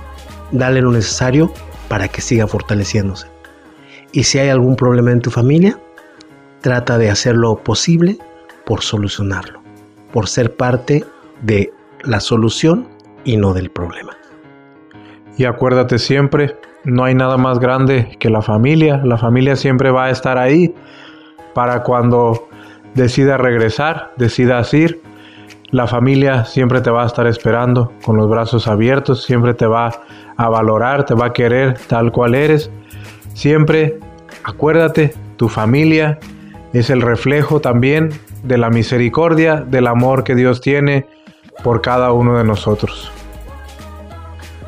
dale 0.53 0.83
lo 0.83 0.93
necesario 0.93 1.55
para 1.89 2.09
que 2.09 2.21
siga 2.21 2.47
fortaleciéndose. 2.47 3.29
Y 4.13 4.25
si 4.25 4.39
hay 4.39 4.51
algún 4.51 4.77
problema 4.77 5.11
en 5.11 5.23
tu 5.23 5.31
familia, 5.31 5.79
trata 6.61 6.99
de 6.99 7.11
hacer 7.11 7.37
lo 7.37 7.57
posible 7.57 8.19
por 8.65 8.83
solucionarlo, 8.83 9.61
por 10.13 10.29
ser 10.29 10.57
parte 10.57 11.05
de 11.43 11.73
la 12.03 12.21
solución 12.21 12.89
y 13.25 13.37
no 13.37 13.53
del 13.55 13.71
problema. 13.71 14.17
Y 15.37 15.45
acuérdate 15.45 15.99
siempre, 15.99 16.57
no 16.85 17.05
hay 17.05 17.15
nada 17.15 17.37
más 17.37 17.59
grande 17.59 18.17
que 18.19 18.31
la 18.31 18.43
familia. 18.43 19.01
La 19.05 19.19
familia 19.19 19.57
siempre 19.57 19.91
va 19.91 20.07
a 20.07 20.11
estar 20.11 20.39
ahí 20.39 20.75
para 21.55 21.83
cuando 21.83 22.49
decidas 22.95 23.41
regresar, 23.41 24.13
decidas 24.17 24.73
ir. 24.75 25.01
La 25.71 25.87
familia 25.87 26.45
siempre 26.45 26.81
te 26.81 26.91
va 26.91 27.05
a 27.05 27.07
estar 27.07 27.27
esperando 27.27 27.93
con 28.05 28.17
los 28.17 28.29
brazos 28.29 28.67
abiertos, 28.67 29.23
siempre 29.23 29.55
te 29.55 29.67
va 29.67 30.03
a 30.37 30.49
valorar, 30.49 31.07
te 31.07 31.15
va 31.15 31.27
a 31.27 31.33
querer 31.33 31.79
tal 31.87 32.11
cual 32.11 32.35
eres. 32.35 32.71
Siempre 33.35 33.99
acuérdate, 34.43 35.15
tu 35.37 35.49
familia 35.49 36.19
es 36.73 36.91
el 36.91 37.03
reflejo 37.03 37.61
también 37.61 38.11
de 38.43 38.59
la 38.59 38.71
misericordia, 38.71 39.57
del 39.57 39.87
amor 39.87 40.25
que 40.25 40.35
Dios 40.35 40.61
tiene 40.61 41.07
por 41.65 41.81
cada 41.81 42.13
uno 42.13 42.39
de 42.39 42.45
nosotros. 42.45 43.11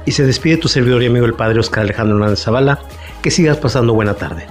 Y 0.04 0.12
se 0.12 0.26
despide 0.26 0.56
tu 0.56 0.68
servidor 0.68 1.02
y 1.02 1.06
amigo 1.06 1.26
el 1.26 1.34
Padre 1.34 1.60
Oscar 1.60 1.84
Alejandro 1.84 2.16
Hernández 2.16 2.42
Zavala. 2.42 2.80
Que 3.22 3.30
sigas 3.30 3.56
pasando 3.58 3.94
buena 3.94 4.14
tarde. 4.14 4.46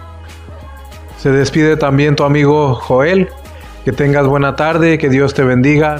Se 1.18 1.30
despide 1.30 1.76
también 1.76 2.16
tu 2.16 2.24
amigo 2.24 2.74
Joel. 2.74 3.28
Que 3.84 3.92
tengas 3.92 4.26
buena 4.28 4.56
tarde, 4.56 4.98
que 4.98 5.10
Dios 5.10 5.34
te 5.34 5.44
bendiga. 5.44 6.00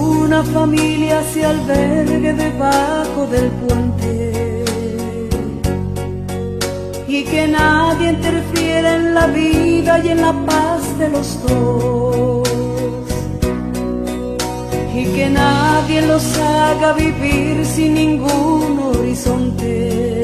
ninguna 0.31 0.43
familia 0.43 1.21
se 1.33 1.45
albergue 1.45 2.33
debajo 2.33 3.27
del 3.27 3.49
puente. 3.61 4.63
Y 7.07 7.23
que 7.23 7.47
nadie 7.47 8.11
interfiera 8.11 8.95
en 8.95 9.13
la 9.13 9.27
vida 9.27 9.99
y 9.99 10.09
en 10.09 10.21
la 10.21 10.33
paz 10.45 10.97
de 10.97 11.09
los 11.09 11.27
dos. 11.43 12.47
Y 14.95 15.03
que 15.15 15.29
nadie 15.29 16.01
los 16.03 16.23
haga 16.37 16.93
vivir 16.93 17.65
sin 17.65 17.93
ningún 17.95 18.79
horizonte. 18.79 20.21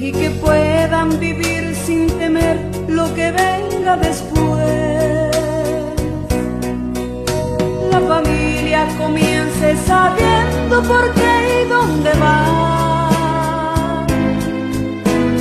Y 0.00 0.10
que 0.10 0.30
puedan 0.30 1.20
vivir 1.20 1.76
sin 1.86 2.08
temer 2.18 2.58
lo 2.88 3.14
que 3.14 3.30
venga 3.30 3.96
después 3.96 4.91
comience 8.98 9.76
sabiendo 9.86 10.82
por 10.82 11.12
qué 11.14 11.62
y 11.62 11.68
dónde 11.68 12.10
va. 12.22 14.04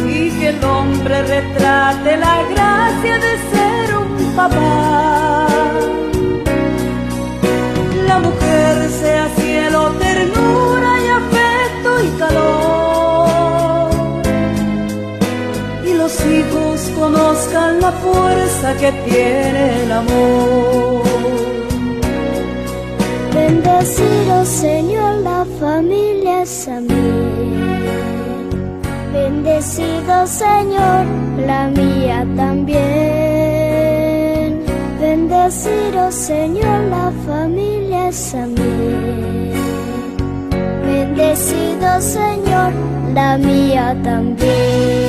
Y 0.08 0.30
que 0.38 0.48
el 0.50 0.64
hombre 0.64 1.22
retrate 1.24 2.18
la 2.18 2.44
gracia 2.52 3.16
de 3.26 3.32
ser 3.52 3.98
un 3.98 4.36
papá. 4.36 5.48
La 8.08 8.20
mujer 8.20 8.90
sea 9.02 9.30
cielo, 9.38 9.92
ternura 10.00 10.92
y 11.06 11.08
afecto 11.22 11.90
y 12.04 12.10
calor. 12.22 13.90
Y 15.86 15.94
los 15.94 16.14
hijos 16.26 16.92
conozcan 17.00 17.82
la 17.82 17.92
fuerza 17.92 18.76
que 18.78 18.92
tiene 19.10 19.84
el 19.84 19.92
amor. 19.92 20.91
Bendecido 23.82 24.46
Señor, 24.46 25.16
la 25.24 25.44
familia 25.60 26.46
mí. 26.82 27.02
Bendecido 29.12 30.28
Señor, 30.28 31.06
la 31.48 31.68
mía 31.70 32.28
también. 32.36 32.80
Bendecido 35.00 36.12
Señor, 36.12 36.84
la 36.92 37.12
familia 37.26 38.12
mí. 38.46 39.52
Bendecido 40.86 42.02
Señor, 42.02 42.72
la 43.16 43.36
mía 43.40 43.98
también. 44.04 45.01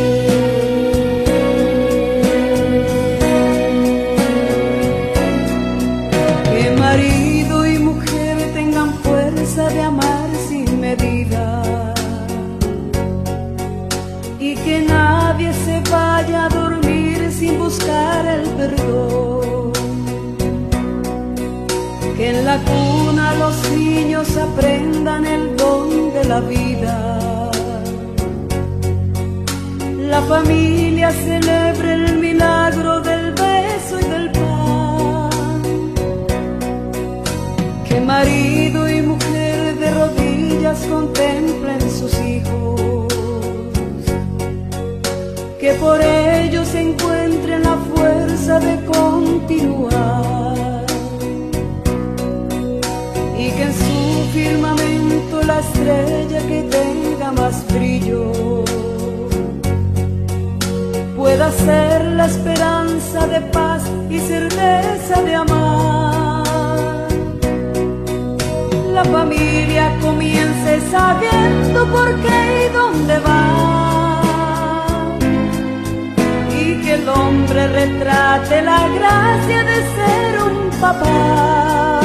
Retrate 78.12 78.62
la 78.62 78.88
gracia 78.88 79.64
de 79.64 79.76
ser 79.96 80.42
un 80.42 80.70
papá. 80.80 82.00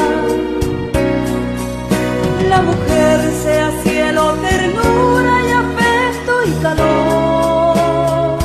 La 2.50 2.62
mujer 2.62 3.20
sea 3.44 3.72
cielo, 3.84 4.34
ternura 4.42 5.34
y 5.48 5.52
afecto 5.64 6.34
y 6.46 6.52
calor 6.64 8.38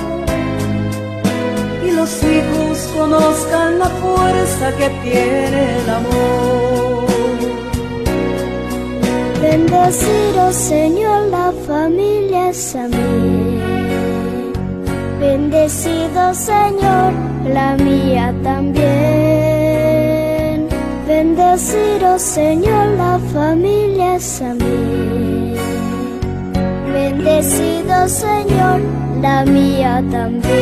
y 1.87 1.90
los 1.92 2.12
hijos 2.25 2.79
conozcan 2.96 3.79
la 3.79 3.88
fuerza 4.03 4.72
que 4.79 4.88
tiene 5.03 5.79
el 5.79 5.90
amor. 5.90 7.07
Bendecido 9.40 10.53
Señor, 10.53 11.27
la 11.31 11.53
familia 11.66 12.51
es. 12.51 12.77
Bendecido 15.20 16.35
Señor, 16.35 17.12
la 17.45 17.77
mía 17.77 18.35
también. 18.43 18.83
Bendecido 21.07 22.19
Señor, 22.19 22.87
la 22.97 23.19
familia 23.33 24.17
es 24.17 24.43
a 24.43 24.55
mí. 24.55 25.55
Bendecido 26.93 28.09
Señor, 28.09 28.81
la 29.21 29.45
mía 29.45 30.03
también. 30.11 30.62